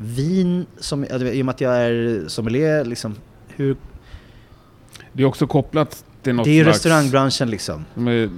[0.00, 0.66] vin.
[0.78, 3.14] Som, I och med att jag är sommelier, liksom,
[3.48, 3.76] hur,
[5.12, 7.84] Det är också kopplat till något det är ju restaurangbranschen liksom.
[7.94, 8.30] Som är lika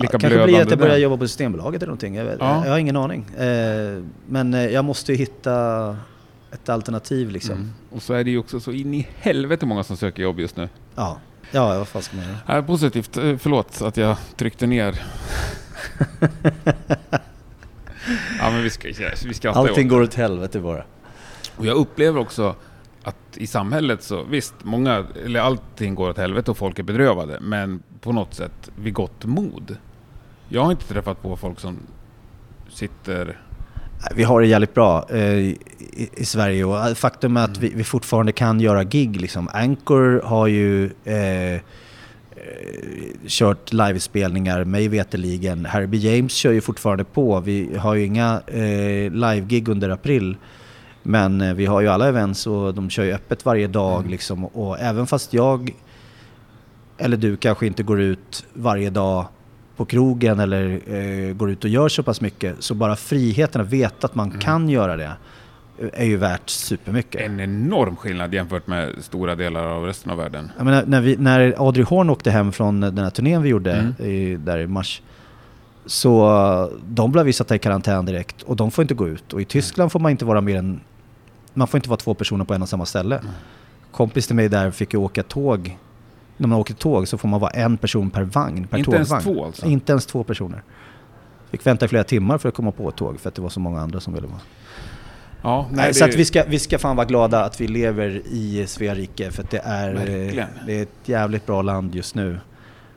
[0.00, 2.14] Ja, kanske blir att jag börjar jobba på Systembolaget eller någonting.
[2.14, 2.64] Jag, Ja.
[2.64, 3.24] jag har ingen aning.
[3.34, 5.96] Eh, men eh, jag måste ju hitta
[6.52, 7.54] ett alternativ liksom.
[7.54, 7.72] Mm.
[7.90, 10.56] Och så är det ju också så in i helvete många som söker jobb just
[10.56, 10.68] nu.
[10.94, 11.18] Ja.
[11.50, 12.62] ja, vad fan ska man göra?
[12.62, 13.16] Positivt.
[13.16, 15.02] Eh, Förlåt att jag tryckte ner.
[18.48, 20.84] ja, men vi ska, vi ju Allting går åt helvete bara.
[21.56, 22.54] Och jag upplever också
[23.02, 27.38] att i samhället så, visst, många, eller allting går åt helvete och folk är bedrövade,
[27.40, 29.76] men på något sätt vid gott mod.
[30.48, 31.78] Jag har inte träffat på folk som
[32.70, 33.38] sitter...
[34.14, 35.58] Vi har det jävligt bra eh, i,
[36.12, 39.20] i Sverige och eh, faktum är att vi, vi fortfarande kan göra gig.
[39.20, 39.48] Liksom.
[39.52, 41.60] Anchor har ju eh,
[43.26, 45.64] kört livespelningar, mig veterligen.
[45.64, 47.40] Herbie James kör ju fortfarande på.
[47.40, 50.36] Vi har ju inga eh, live-gig under april.
[51.02, 53.98] Men eh, vi har ju alla events och de kör ju öppet varje dag.
[53.98, 54.10] Mm.
[54.10, 54.44] Liksom.
[54.44, 55.74] Och även fast jag
[56.98, 59.26] eller du kanske inte går ut varje dag
[59.76, 62.54] på krogen eller eh, går ut och gör så pass mycket.
[62.58, 64.40] Så bara friheten att veta att man Mm.
[64.40, 65.10] kan göra det eh,
[65.92, 67.20] är ju värt supermycket.
[67.20, 70.50] En enorm skillnad jämfört med stora delar av resten av världen.
[70.56, 73.72] Jag menar, när, vi, när Audrey Horn åkte hem från den här turnén vi gjorde
[73.72, 73.94] Mm.
[73.98, 75.02] i, där i mars.
[75.86, 79.32] Så de blev vi satta i karantän direkt och de får inte gå ut.
[79.32, 80.80] Och i Tyskland får man inte vara mer än...
[81.54, 83.16] Man får inte vara två personer på en och samma ställe.
[83.18, 83.30] Mm.
[83.92, 85.78] Kompis till mig där fick ju åka tåg.
[86.36, 89.08] När man åker tåg så får man vara en person per vagn, per Inte ens
[89.08, 89.24] tågvagn.
[89.24, 89.66] två alltså?
[89.66, 90.62] Inte ens två personer.
[91.50, 93.48] Fick vänta i flera timmar för att komma på ett tåg för att det var
[93.48, 94.40] så många andra som ville vara.
[95.42, 97.68] Ja, nej, Nej, det, så att vi ska, vi ska fan vara glada att vi
[97.68, 100.48] lever i Svea rike för det är, Verkligen.
[100.66, 102.38] det är ett jävligt bra land just nu.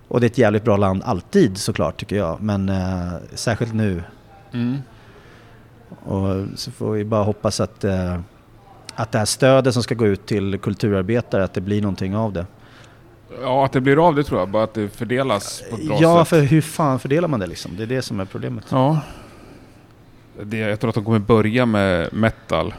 [0.08, 4.04] Och det är ett jävligt bra land alltid såklart tycker jag, men eh, särskilt nu.
[4.54, 4.78] Mm.
[6.04, 8.20] Och så får vi bara hoppas att, eh,
[8.96, 12.34] att det här stödet som ska gå ut till kulturarbetare, att det blir någonting av
[12.34, 12.46] det.
[13.42, 14.50] Ja, att det blir av det tror jag.
[14.50, 16.30] Bara att det fördelas på ett bra Ja, sätt.
[16.30, 17.72] för hur fan fördelar man det liksom?
[17.78, 18.66] Det är det som är problemet.
[18.70, 19.00] Ja.
[20.44, 22.74] Det, jag tror att de kommer börja med metal.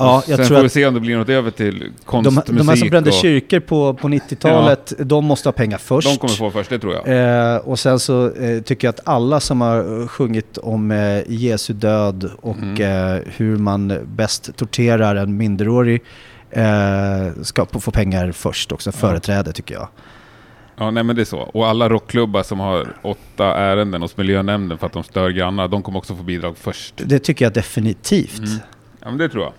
[0.00, 2.46] Ja, jag Sen tror får vi se om det blir något över till de, konstmusik.
[2.58, 6.08] de här som brände och, kyrkor på, på 90-talet, de måste ha pengar först.
[6.08, 7.08] De kommer få först, det tror jag.
[7.54, 11.22] Eh, och sen så eh, tycker jag att alla som har eh, sjungit om eh,
[11.26, 13.14] Jesu död och Mm.
[13.16, 16.02] eh, hur man bäst torterar en minderårig
[16.50, 19.88] eh, ska få pengar först också, företräde tycker jag.
[20.78, 21.38] Ja, nej men det är så.
[21.38, 25.82] Och alla rockklubbar som har åtta ärenden hos miljönämnden för att de stör grannar, de
[25.82, 26.94] kommer också få bidrag först.
[26.96, 28.38] Det tycker jag definitivt.
[28.38, 28.50] Mm.
[29.00, 29.52] Ja, men det tror jag.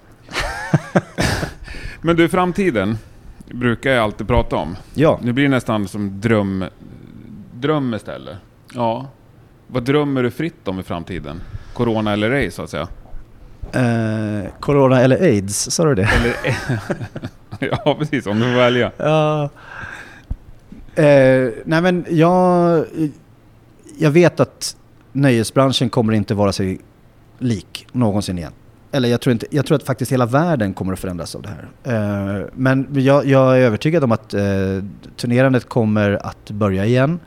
[2.01, 2.97] men du, framtiden
[3.47, 4.75] brukar jag alltid prata om.
[4.93, 6.65] Ja, Nu blir det nästan som dröm,
[7.53, 8.37] dröm istället.
[8.73, 9.07] Ja.
[9.67, 11.41] Vad drömmer du fritt om i framtiden?
[11.73, 12.87] Corona eller ej, så att säga?
[13.73, 16.03] eh, corona eller aids, sa du det?
[16.19, 16.35] Eller,
[17.85, 18.25] ja, precis.
[18.27, 18.91] Om du får välja.
[18.97, 19.49] Ja.
[20.95, 22.85] Eh, nej men jag,
[23.97, 24.75] jag vet att
[25.11, 26.79] nöjesbranschen kommer inte vara sig
[27.39, 28.51] lik någonsin igen.
[28.91, 31.49] Eller jag tror, inte, jag tror att faktiskt hela världen kommer att förändras av det
[31.49, 32.39] här.
[32.39, 34.41] Eh, men jag, jag är övertygad om att eh,
[35.17, 37.19] turnerandet kommer att börja igen.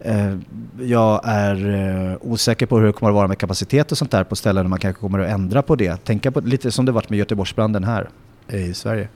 [0.00, 0.36] Eh,
[0.80, 1.68] jag är
[2.10, 4.70] eh, osäker på hur det kommer att vara med kapacitet och sånt där på ställen
[4.70, 6.04] man kanske kommer att ändra på det.
[6.04, 8.08] Tänka på lite som det varit med Göteborgsbranden här
[8.48, 9.08] i Sverige.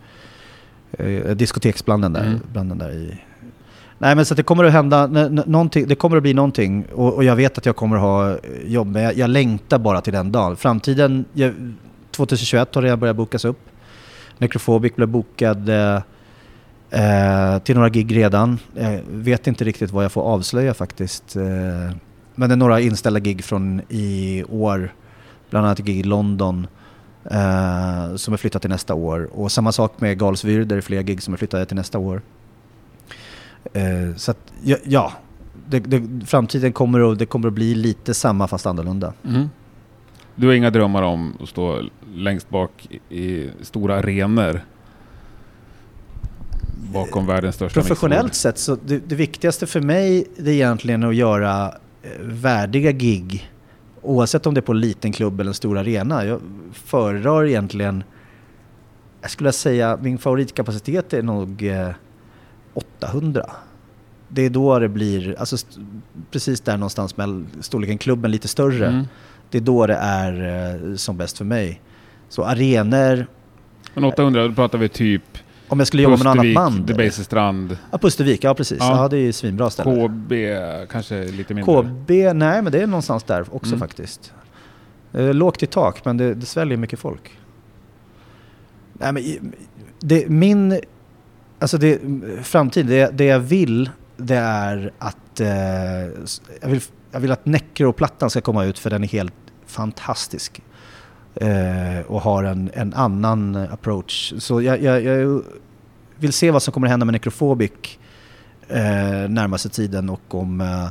[0.98, 2.40] Eh, diskoteksbranden där, Mm.
[2.52, 3.20] branden där i...
[4.04, 7.14] Nej men så att det kommer att hända, någonting, det kommer att bli någonting och,
[7.14, 8.36] och jag vet att jag kommer att ha
[8.66, 10.56] jobb men jag, jag längtar bara till den dagen.
[10.56, 11.74] Framtiden, jag,
[12.10, 13.58] 2021 har redan börjat bokas upp.
[14.38, 15.94] Necrophobic blev bokad eh,
[16.90, 18.58] eh, till några gig redan.
[18.74, 21.36] Jag vet inte riktigt vad jag får avslöja faktiskt.
[21.36, 21.42] Eh,
[22.34, 24.92] men det är några inställda gig från i år.
[25.50, 26.66] Bland annat gig i London.
[27.26, 29.28] Uh, som är flyttat till nästa år.
[29.32, 31.98] Och samma sak med Galsvyr, där det är flera gig som är flyttade till nästa
[31.98, 32.22] år.
[33.72, 35.12] Eh, så att, ja, ja
[35.68, 39.12] det, det, framtiden kommer att, det kommer att bli lite samma fast annorlunda.
[39.24, 39.48] Mm.
[40.36, 41.82] Du har inga drömmar om att stå
[42.14, 44.60] längst bak i, stora arenor?
[46.92, 51.14] Bakom världens största Professionellt sett så det, det viktigaste för mig det är egentligen att
[51.14, 53.50] göra eh, värdiga gig.
[54.02, 56.24] Oavsett om det är på en liten klubb eller en stor arena.
[56.24, 56.40] Jag
[56.72, 58.04] föredrar egentligen,
[59.20, 61.90] jag skulle säga min favoritkapacitet är nog eh,
[62.74, 63.50] 800.
[64.28, 65.56] Det är då det blir, alltså
[66.30, 68.86] precis där någonstans med storleken klubben lite större.
[68.86, 69.04] Mm.
[69.50, 70.32] Det är då det är
[70.90, 71.80] eh, som bäst för mig.
[72.28, 73.26] Så arenor,
[73.94, 75.22] Men 800, då pratar vi typ
[75.68, 76.86] Om jag skulle jobba med något annat band?
[76.86, 77.78] Debaser-strand.
[77.90, 78.78] Ja, Pustervik, ja precis.
[78.80, 79.02] Ja.
[79.02, 80.08] ja, det är ju svinbra ställe.
[80.08, 80.32] KB
[80.90, 81.82] kanske lite mindre?
[81.82, 83.80] KB, nej men det är någonstans där också mm.
[83.80, 84.32] faktiskt.
[85.12, 87.38] Lågt i tak, men det, det sväljer mycket folk.
[88.92, 89.52] Nej, men
[90.00, 90.80] det, min,
[91.58, 92.00] alltså det,
[92.42, 95.48] framtid, det, det jag vill, det är att eh,
[96.60, 96.80] jag, vill,
[97.10, 99.34] jag vill att Necro-plattan ska komma ut för den är helt
[99.66, 100.62] fantastisk.
[101.34, 104.32] Eh, och har en, en annan approach.
[104.38, 105.42] Så jag, jag, jag
[106.16, 107.98] vill se vad som kommer hända med Necrophobic
[108.68, 110.88] eh, närmaste tiden och om eh,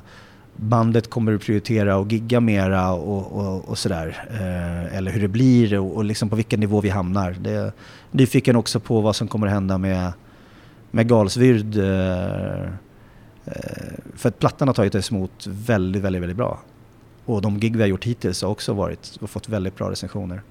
[0.55, 4.26] bandet kommer att prioritera och gigga mera och, och, och sådär.
[4.32, 7.36] Eh, eller hur det blir och, och liksom på vilken nivå vi hamnar.
[7.39, 7.72] Det är
[8.11, 10.14] nyfiken också på vad som kommer att hända med,
[10.93, 11.77] med Galsvyrd.
[11.77, 12.63] Eh,
[13.45, 16.59] eh, för att plattan har tagit emot väldigt, väldigt, väldigt bra.
[17.25, 20.41] Och de gig vi har gjort hittills har också varit, och fått väldigt bra recensioner.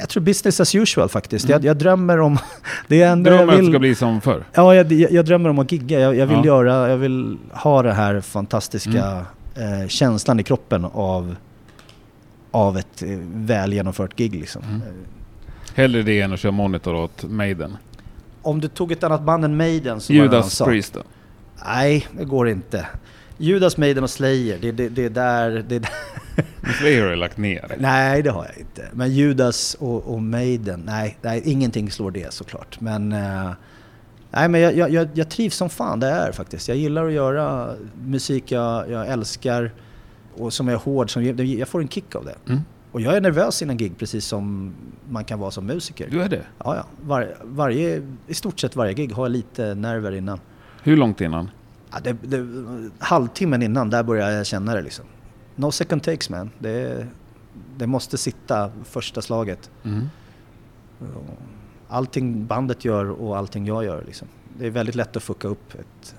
[0.00, 1.44] Jag tror business as usual faktiskt.
[1.44, 1.52] Mm.
[1.52, 2.38] Jag, jag, drömmer om...
[2.88, 4.44] det är drömmer vill, att det ska bli som förr?
[4.54, 6.00] Ja, jag, jag drömmer om att gigga.
[6.00, 6.44] Jag, jag vill, ja.
[6.44, 9.82] göra, jag vill ha den här fantastiska mm.
[9.82, 11.36] eh, känslan i kroppen av,
[12.50, 14.34] av ett eh, väl genomfört gig.
[14.34, 14.62] Liksom.
[14.62, 14.82] Mm.
[15.74, 17.76] Hellre det än att köra monitor åt Maiden?
[18.42, 21.02] Om du tog ett annat band än Maiden så Judas var det Priest då?
[21.64, 22.86] Nej, det går inte.
[23.38, 25.64] Judas, Maiden och Slayer, det, det, det är där...
[25.68, 25.90] Det är där.
[26.78, 27.76] Slayer har du lagt ner?
[27.78, 28.88] Nej, det har jag inte.
[28.92, 32.80] Men Judas och, och Maiden, nej, nej, ingenting slår det såklart.
[32.80, 33.50] Men, uh,
[34.30, 36.68] nej, men jag, jag, jag, trivs som fan det är faktiskt.
[36.68, 37.74] Jag gillar att göra
[38.04, 39.72] musik jag, jag älskar
[40.36, 41.10] och som är hård.
[41.10, 42.34] Som, jag får en kick av det.
[42.46, 42.62] Mm.
[42.98, 44.74] Och jag är nervös innan gig precis som
[45.08, 46.08] man kan vara som musiker.
[46.10, 46.42] Du är det?
[46.64, 46.86] Ja, ja.
[47.02, 50.40] Var, varje, I stort sett varje gig har jag lite nerver innan.
[50.82, 51.50] Hur långt innan?
[51.90, 52.46] Ja, det, det,
[52.98, 55.04] halvtimmen innan, där börjar jag känna det liksom.
[55.56, 56.50] No second takes man.
[56.58, 57.06] Det,
[57.76, 59.70] det måste sitta första slaget.
[59.84, 60.08] Mm.
[61.88, 64.28] Allting bandet gör och allting jag gör liksom.
[64.58, 66.14] Det är väldigt lätt att fucka upp ett,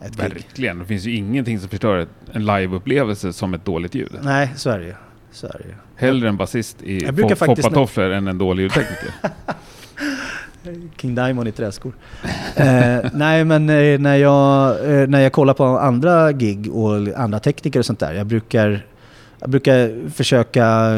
[0.00, 0.78] ett Verkligen.
[0.78, 4.18] Det finns ju ingenting som förstör en liveupplevelse som ett dåligt ljud.
[4.22, 4.94] Nej, så är det ju.
[5.36, 5.74] Så är det ju.
[5.96, 7.06] Hellre en basist i
[7.38, 9.10] foppatofflor än en dålig ljudtekniker.
[11.00, 11.92] King Diamond i träskor.
[12.56, 17.38] eh, nej men eh, när, jag, eh, när jag kollar på andra gig och andra
[17.38, 18.14] tekniker och sånt där.
[18.14, 18.86] Jag brukar,
[19.38, 20.96] jag brukar försöka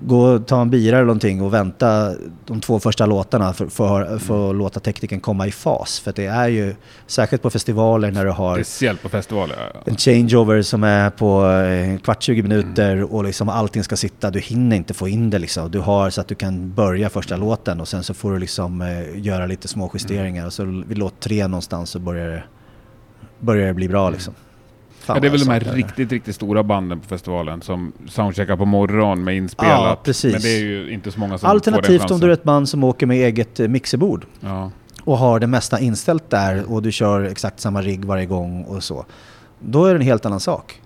[0.00, 2.14] gå och ta en bira eller någonting och vänta
[2.46, 6.00] de två första låtarna för, för, för att låta tekniken komma i fas.
[6.00, 6.74] För det är ju,
[7.06, 8.54] särskilt på festivaler när du har...
[8.54, 9.80] Speciellt på festivaler, ja.
[9.84, 13.04] En changeover som är på en kvart, 20 minuter mm.
[13.04, 14.30] och liksom allting ska sitta.
[14.30, 15.70] Du hinner inte få in det liksom.
[15.70, 18.82] Du har så att du kan börja första låten och sen så får du liksom
[18.82, 20.40] eh, göra lite små justeringar.
[20.40, 20.46] Mm.
[20.46, 22.42] Och så vid låt tre någonstans så börjar det,
[23.40, 24.34] börjar det bli bra liksom.
[25.14, 28.64] Ja, det är väl de här riktigt, riktigt stora banden på festivalen som soundcheckar på
[28.64, 29.80] morgonen med inspelat.
[29.80, 30.32] Ja, precis.
[30.32, 32.68] Men det är ju inte så många som Alternativt får om du är ett band
[32.68, 34.26] som åker med eget eh, mixerbord.
[34.40, 34.70] Ja.
[35.04, 38.84] Och har det mesta inställt där och du kör exakt samma rigg varje gång och
[38.84, 39.04] så.
[39.60, 40.80] Då är det en helt annan sak.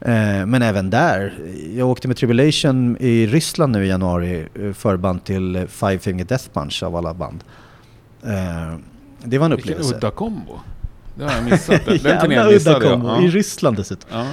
[0.00, 1.34] Eh, men även där.
[1.74, 4.46] Jag åkte med Tribulation i Ryssland nu i januari.
[4.54, 7.44] Eh, förband till Five Finger Death Punch av alla band.
[9.24, 9.92] Det var en upplevelse.
[9.92, 10.52] Vilken udda kombo.
[11.16, 11.84] Det har jag missat.
[11.84, 13.04] Den, turnén missade jag.
[13.04, 13.22] Ja.
[13.22, 14.10] I Ryssland dessutom.
[14.12, 14.26] Ja.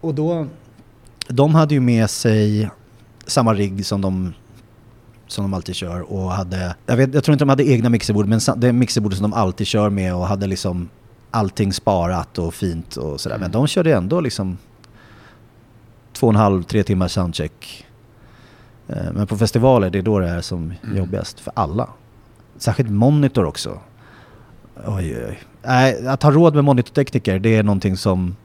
[0.00, 0.46] Och då,
[1.28, 2.70] de hade ju med sig
[3.26, 4.34] samma rigg som de
[5.28, 8.26] som de alltid kör och hade, jag, vet, jag tror inte de hade egna mixerbord
[8.26, 10.88] men det mixerbordet som de alltid kör med och hade liksom
[11.30, 13.36] allting sparat och fint och sådär.
[13.36, 13.42] Mm.
[13.42, 14.58] Men de körde ändå liksom
[16.12, 17.86] två och en halv, tre timmars soundcheck.
[18.88, 20.96] Eh, men på festivaler, det är då det är som mm.
[20.96, 21.88] jobbigast för alla.
[22.56, 23.80] Särskilt monitor också.
[24.84, 26.06] Oj, oj, oj.
[26.06, 28.36] att ha råd med monitortekniker, det är någonting som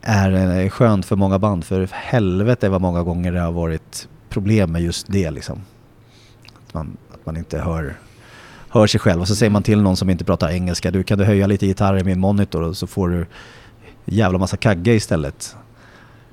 [0.00, 1.64] är eh, skönt för många band.
[1.64, 5.60] För helvete vad många gånger det har varit problem med just det liksom.
[6.66, 7.94] Att man, att man inte hör,
[8.68, 9.20] hör sig själv.
[9.20, 11.66] Och så säger man till någon som inte pratar engelska, du kan du höja lite
[11.66, 13.26] gitarr i min monitor och så får du
[14.04, 15.56] jävla massa kagge istället.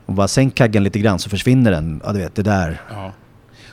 [0.05, 2.01] Och bara sänk kaggen lite grann så försvinner den.
[2.05, 2.81] Ja du vet, det där.
[2.89, 3.11] Ja.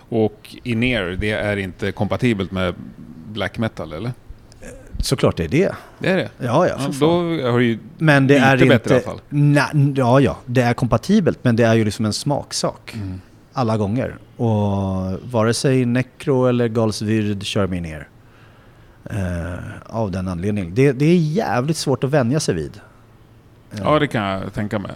[0.08, 2.74] Och in-ear, det är inte kompatibelt med
[3.32, 4.12] black metal eller?
[5.06, 5.74] Såklart det är det.
[5.98, 6.30] Det är det?
[6.38, 6.74] Ja, ja.
[6.78, 7.06] ja då
[7.50, 9.20] har du ju men det lite är bättre inte, i alla fall.
[9.28, 10.38] Nej, ja, ja.
[10.46, 12.94] Det är kompatibelt, men det är ju liksom en smaksak.
[12.94, 13.20] Mm.
[13.52, 14.16] Alla gånger.
[14.36, 14.50] Och
[15.32, 18.08] vare sig Necro eller Galsvyrd kör mig ner.
[19.12, 19.54] Uh,
[19.86, 20.74] av den anledningen.
[20.74, 22.80] Det, det, är jävligt svårt att vänja sig vid.
[23.74, 23.80] Uh.
[23.82, 24.92] Ja, det kan jag tänka mig.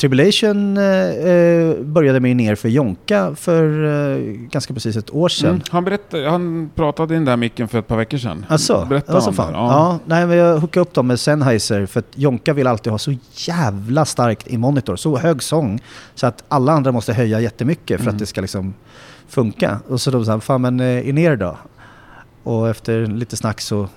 [0.00, 4.18] Tribulation eh, eh, började med ner för Jonka för eh,
[4.50, 5.50] ganska precis ett år sedan.
[5.50, 5.62] Mm.
[5.70, 8.46] Han, berättade, han pratade i den där micken för ett par veckor sedan.
[8.48, 9.52] Alltså, Berätta det var så om fan.
[9.52, 9.58] det.
[9.58, 9.68] Ja.
[9.72, 9.98] Ja.
[10.06, 13.14] nej, men jag hookade upp dem med Sennheiser för att Jonka vill alltid ha så
[13.34, 15.80] jävla starkt i monitor, så hög sång.
[16.14, 18.14] Så att alla andra måste höja jättemycket för Mm.
[18.14, 18.74] att det ska liksom
[19.28, 19.80] funka.
[19.88, 21.56] Och så då sa han, fan men eh, i ner då?
[22.42, 23.88] Och efter lite snack så,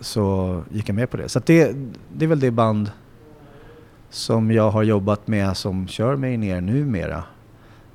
[0.00, 1.28] så gick jag med på det.
[1.28, 1.72] Så det,
[2.16, 2.90] det är väl det band
[4.12, 7.24] som jag har jobbat med som kör med ner numera.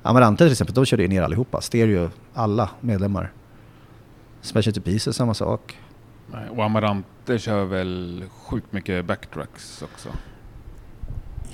[0.02, 1.60] Amarante till exempel, de körde ner allihopa.
[1.60, 3.32] Stereo, alla medlemmar.
[4.42, 5.78] Smash It to Pieces, samma sak.
[6.32, 10.08] Nej, Och Amarante kör väl sjukt mycket backtracks också.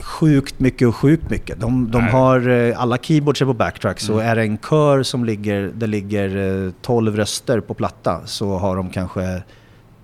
[0.00, 1.60] Sjukt mycket och sjukt mycket.
[1.60, 4.30] De, de har eh, alla keyboards är på backtracks och Mm.
[4.30, 8.76] är det en kör som ligger, det ligger eh, 12 röster på platta så har
[8.76, 9.42] de kanske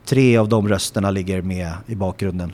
[0.04, 2.52] tre av de rösterna ligger med i bakgrunden.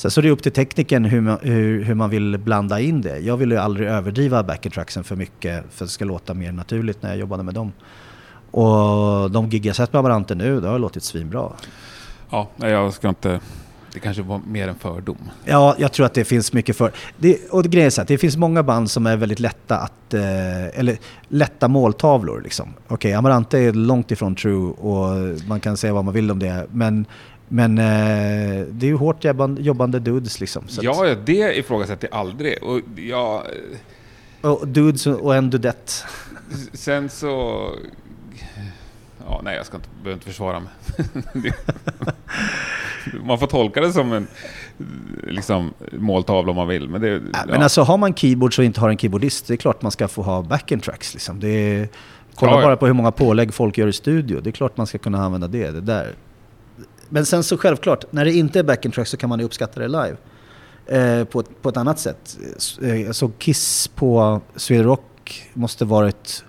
[0.00, 0.10] Mm.
[0.10, 3.00] Så, så det är upp till tekniken hur man, hur, hur man vill blanda in
[3.00, 3.18] det.
[3.18, 7.02] Jag ville ju aldrig överdriva backtracksen för mycket för att det ska låta mer naturligt
[7.02, 7.72] när jag jobbade med dem.
[8.50, 11.52] Och de gig jag sett med Amarante nu, det har låtit svinbra.
[12.30, 13.40] Ja, jag ska inte...
[13.92, 15.30] Det kanske var mer en fördom.
[15.44, 16.92] Ja, jag tror att det finns mycket för...
[17.16, 19.76] Det, och det grejen är så att det finns många band som är väldigt lätta
[19.76, 20.14] att...
[20.14, 20.98] Eh, eller
[21.28, 22.74] lätta måltavlor liksom.
[22.88, 26.66] Okej, Amarante är långt ifrån true och man kan säga vad man vill om det.
[26.70, 27.06] Men,
[27.52, 30.64] men eh, det är ju hårt jobbande, jobbande dudes liksom.
[30.80, 32.62] Ja, det ifrågasätter jag aldrig.
[32.62, 33.42] Och jag,
[34.40, 35.92] att, och dudes och en dudette.
[36.72, 37.64] sen så...
[39.26, 40.72] Ja, nej, jag ska inte, behöver inte försvara mig.
[43.24, 44.26] Man får tolka det som en
[45.22, 46.88] liksom, måltavla om man vill.
[46.88, 47.38] Men det, Ja.
[47.46, 50.08] Men alltså har man keyboard så inte har en keyboardist, det är klart man ska
[50.08, 51.40] få ha backing tracks liksom.
[51.40, 51.88] Det är,
[52.34, 52.62] kolla ja.
[52.62, 54.40] bara på hur många pålägg folk gör i studio.
[54.40, 56.14] Det är klart man ska kunna använda det, det där.
[57.12, 59.80] Men sen så självklart, när det inte är backing tracks så kan man ju uppskatta
[59.80, 60.16] det live.
[60.86, 62.38] Eh, på, ett, på ett annat sätt.
[62.82, 66.44] Eh, Jag såg Kiss på Sweden Rock, måste varit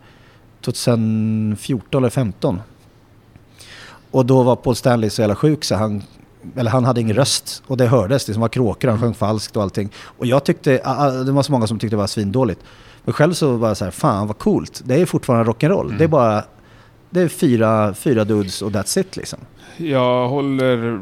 [0.62, 2.62] 2014 eller 2015.
[4.12, 6.04] Och då var Paul Stanley så jävla sjuk så han,
[6.56, 7.64] eller han hade ingen röst.
[7.68, 9.90] Och det hördes, det som var kråkor, han sjöng falskt och allting.
[10.00, 10.72] Och jag tyckte,
[11.26, 12.60] det var så många som tyckte det var svindåligt.
[13.04, 14.82] Men själv så var jag så här, fan vad coolt.
[14.86, 15.86] Det är fortfarande rock'n'roll.
[15.86, 15.98] Mm.
[15.98, 16.44] Det är bara,
[17.12, 19.40] det är fyra, fyra dudes och that's it liksom.
[19.78, 21.02] Jag håller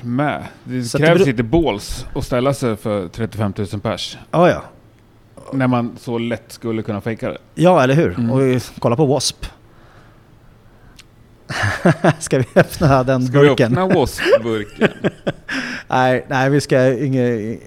[0.00, 0.44] med.
[0.64, 4.18] Det Så det krävs beror- lite balls att ställa sig för 35 000 pers.
[4.30, 4.62] Ja, ja.
[5.52, 7.38] När man så lätt skulle kunna fejka det.
[7.54, 8.14] Ja, eller hur?
[8.18, 8.30] Mm.
[8.30, 9.46] Och vi- kolla på W.A.S.P.
[12.18, 13.72] Ska vi öppna den Ska vi burken?
[13.72, 14.88] öppna W.A.S.P-burken?
[15.88, 17.60] Nej, nej, vi ska inget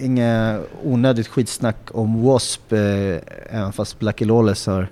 [0.00, 2.76] inge onödigt skitsnack om W.A.S.P.
[2.76, 3.18] Eh,
[3.50, 4.88] även fast Blackie Lawless har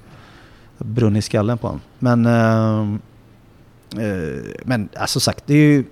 [0.84, 1.80] brunnit i skallen på honom.
[1.98, 2.80] Men, eh,
[4.06, 5.84] eh, men alltså sagt, det är ju...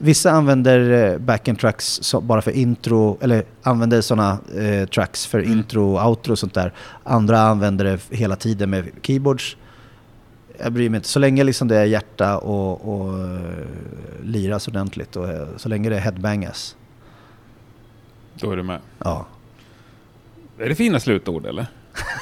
[0.00, 5.38] Vissa använder eh, backend tracks så, bara för intro, eller använder sådana eh, tracks för
[5.38, 5.52] Mm.
[5.52, 6.72] intro och outro och sånt där.
[7.04, 9.56] Andra använder det hela tiden med keyboards.
[10.58, 11.08] Jag bryr mig inte.
[11.08, 13.66] Så länge liksom det är hjärta och, och eh,
[14.22, 16.76] liras ordentligt och så länge det är headbangas.
[18.34, 18.80] Då är du med.
[18.98, 19.26] Ja.
[20.58, 21.66] Är det fina slutord eller?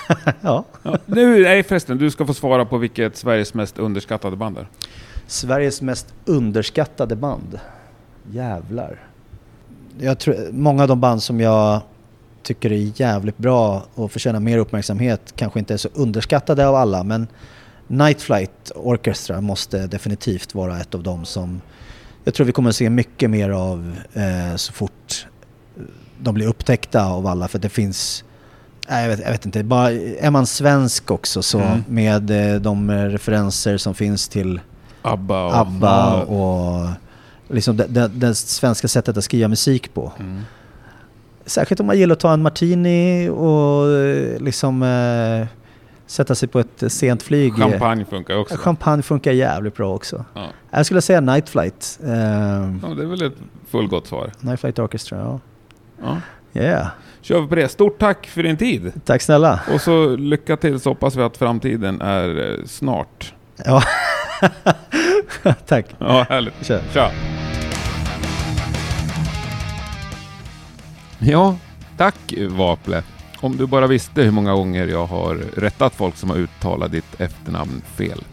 [0.41, 0.65] ja.
[0.83, 0.99] Ja.
[1.07, 4.69] Nu, nej förresten, du ska få svara på vilket Sveriges mest underskattade band är.
[5.27, 7.61] Sveriges mest underskattade band.
[8.31, 9.09] Jävlar.
[9.99, 11.81] Jag tror, många av de band som jag
[12.43, 17.05] tycker är jävligt bra och förtjänar mer uppmärksamhet kanske inte är så underskattade av alla
[17.05, 17.27] men
[17.87, 21.61] Night Flight Orchestra måste definitivt vara ett av dem som
[22.25, 25.27] jag tror vi kommer att se mycket mer av eh, så fort
[26.19, 28.25] de blir upptäckta av alla för det finns
[28.89, 31.85] Nej, jag, vet, jag vet inte, bara, är man svensk också så Mm.
[31.89, 34.61] med eh, de referenser som finns till
[35.03, 35.57] ABBA och...
[35.57, 36.87] ABBA och
[37.49, 40.13] liksom det, det, det svenska sättet att skriva musik på.
[40.19, 40.43] Mm.
[41.47, 45.47] Särskilt om man gillar att ta en martini och eh, liksom eh,
[46.07, 47.55] sätta sig på ett sent flyg.
[47.55, 48.57] Champagne funkar också.
[48.57, 50.25] Champagne funkar jävligt bra också.
[50.35, 50.47] Ja.
[50.71, 51.99] Jag skulle säga Night Flight.
[52.05, 53.37] Eh, ja, det är väl ett
[53.71, 54.33] fullgott svar.
[54.41, 55.41] Night Flight Orchestra, ja.
[56.03, 56.21] Ja.
[56.61, 56.87] Yeah.
[57.27, 57.69] Kör vi på det.
[57.69, 58.93] Stort tack för din tid.
[59.05, 59.61] Tack snälla.
[59.75, 63.35] Och så lycka till så hoppas vi att framtiden är eh, snart.
[63.65, 63.83] Ja.
[65.67, 65.87] Tack.
[65.99, 66.67] Ja, härligt.
[66.67, 66.83] Kör.
[66.93, 67.11] Tja!
[71.19, 71.57] Ja,
[71.97, 73.03] tack Vaple.
[73.41, 77.21] Om du bara visste hur många gånger jag har rättat folk som har uttalat ditt
[77.21, 78.25] efternamn fel.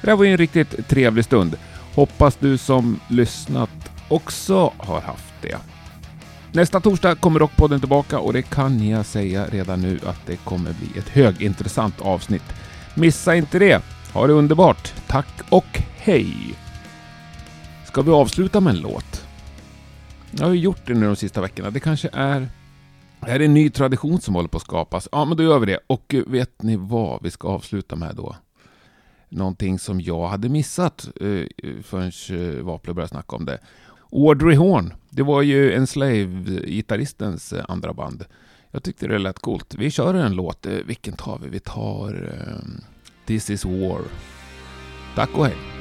[0.00, 1.56] Det där var ju en riktigt trevlig stund.
[1.94, 5.56] Hoppas du som lyssnat också har haft det.
[6.52, 10.72] Nästa torsdag kommer Rockpodden tillbaka och det kan jag säga redan nu att det kommer
[10.72, 12.54] bli ett högintressant avsnitt.
[12.94, 13.82] Missa inte det!
[14.12, 14.94] Ha det underbart!
[15.06, 16.34] Tack och hej!
[17.86, 19.26] Ska vi avsluta med en låt?
[20.30, 21.70] Jag har ju gjort det nu de sista veckorna.
[21.70, 22.48] Det kanske är
[23.20, 25.08] Det här är en ny tradition som håller på att skapas.
[25.12, 25.78] Ja, men då gör vi det.
[25.86, 28.36] Och eh, vet ni vad vi ska avsluta med då?
[29.28, 32.12] Någonting som jag hade missat eh, eh förrän
[32.58, 33.58] eh, började snacka om det.
[34.12, 38.24] Audrey Horn, det var ju en Slave-gitarristens eh, andra band.
[38.70, 39.74] Jag tyckte det lät coolt.
[39.78, 40.66] Vi kör en låt.
[40.66, 41.48] Eh, vilken tar vi?
[41.48, 42.80] Vi tar um,
[43.26, 44.00] This is War.
[45.14, 45.77] Tack och hej!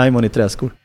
[0.00, 0.79] King Diamond i träskor.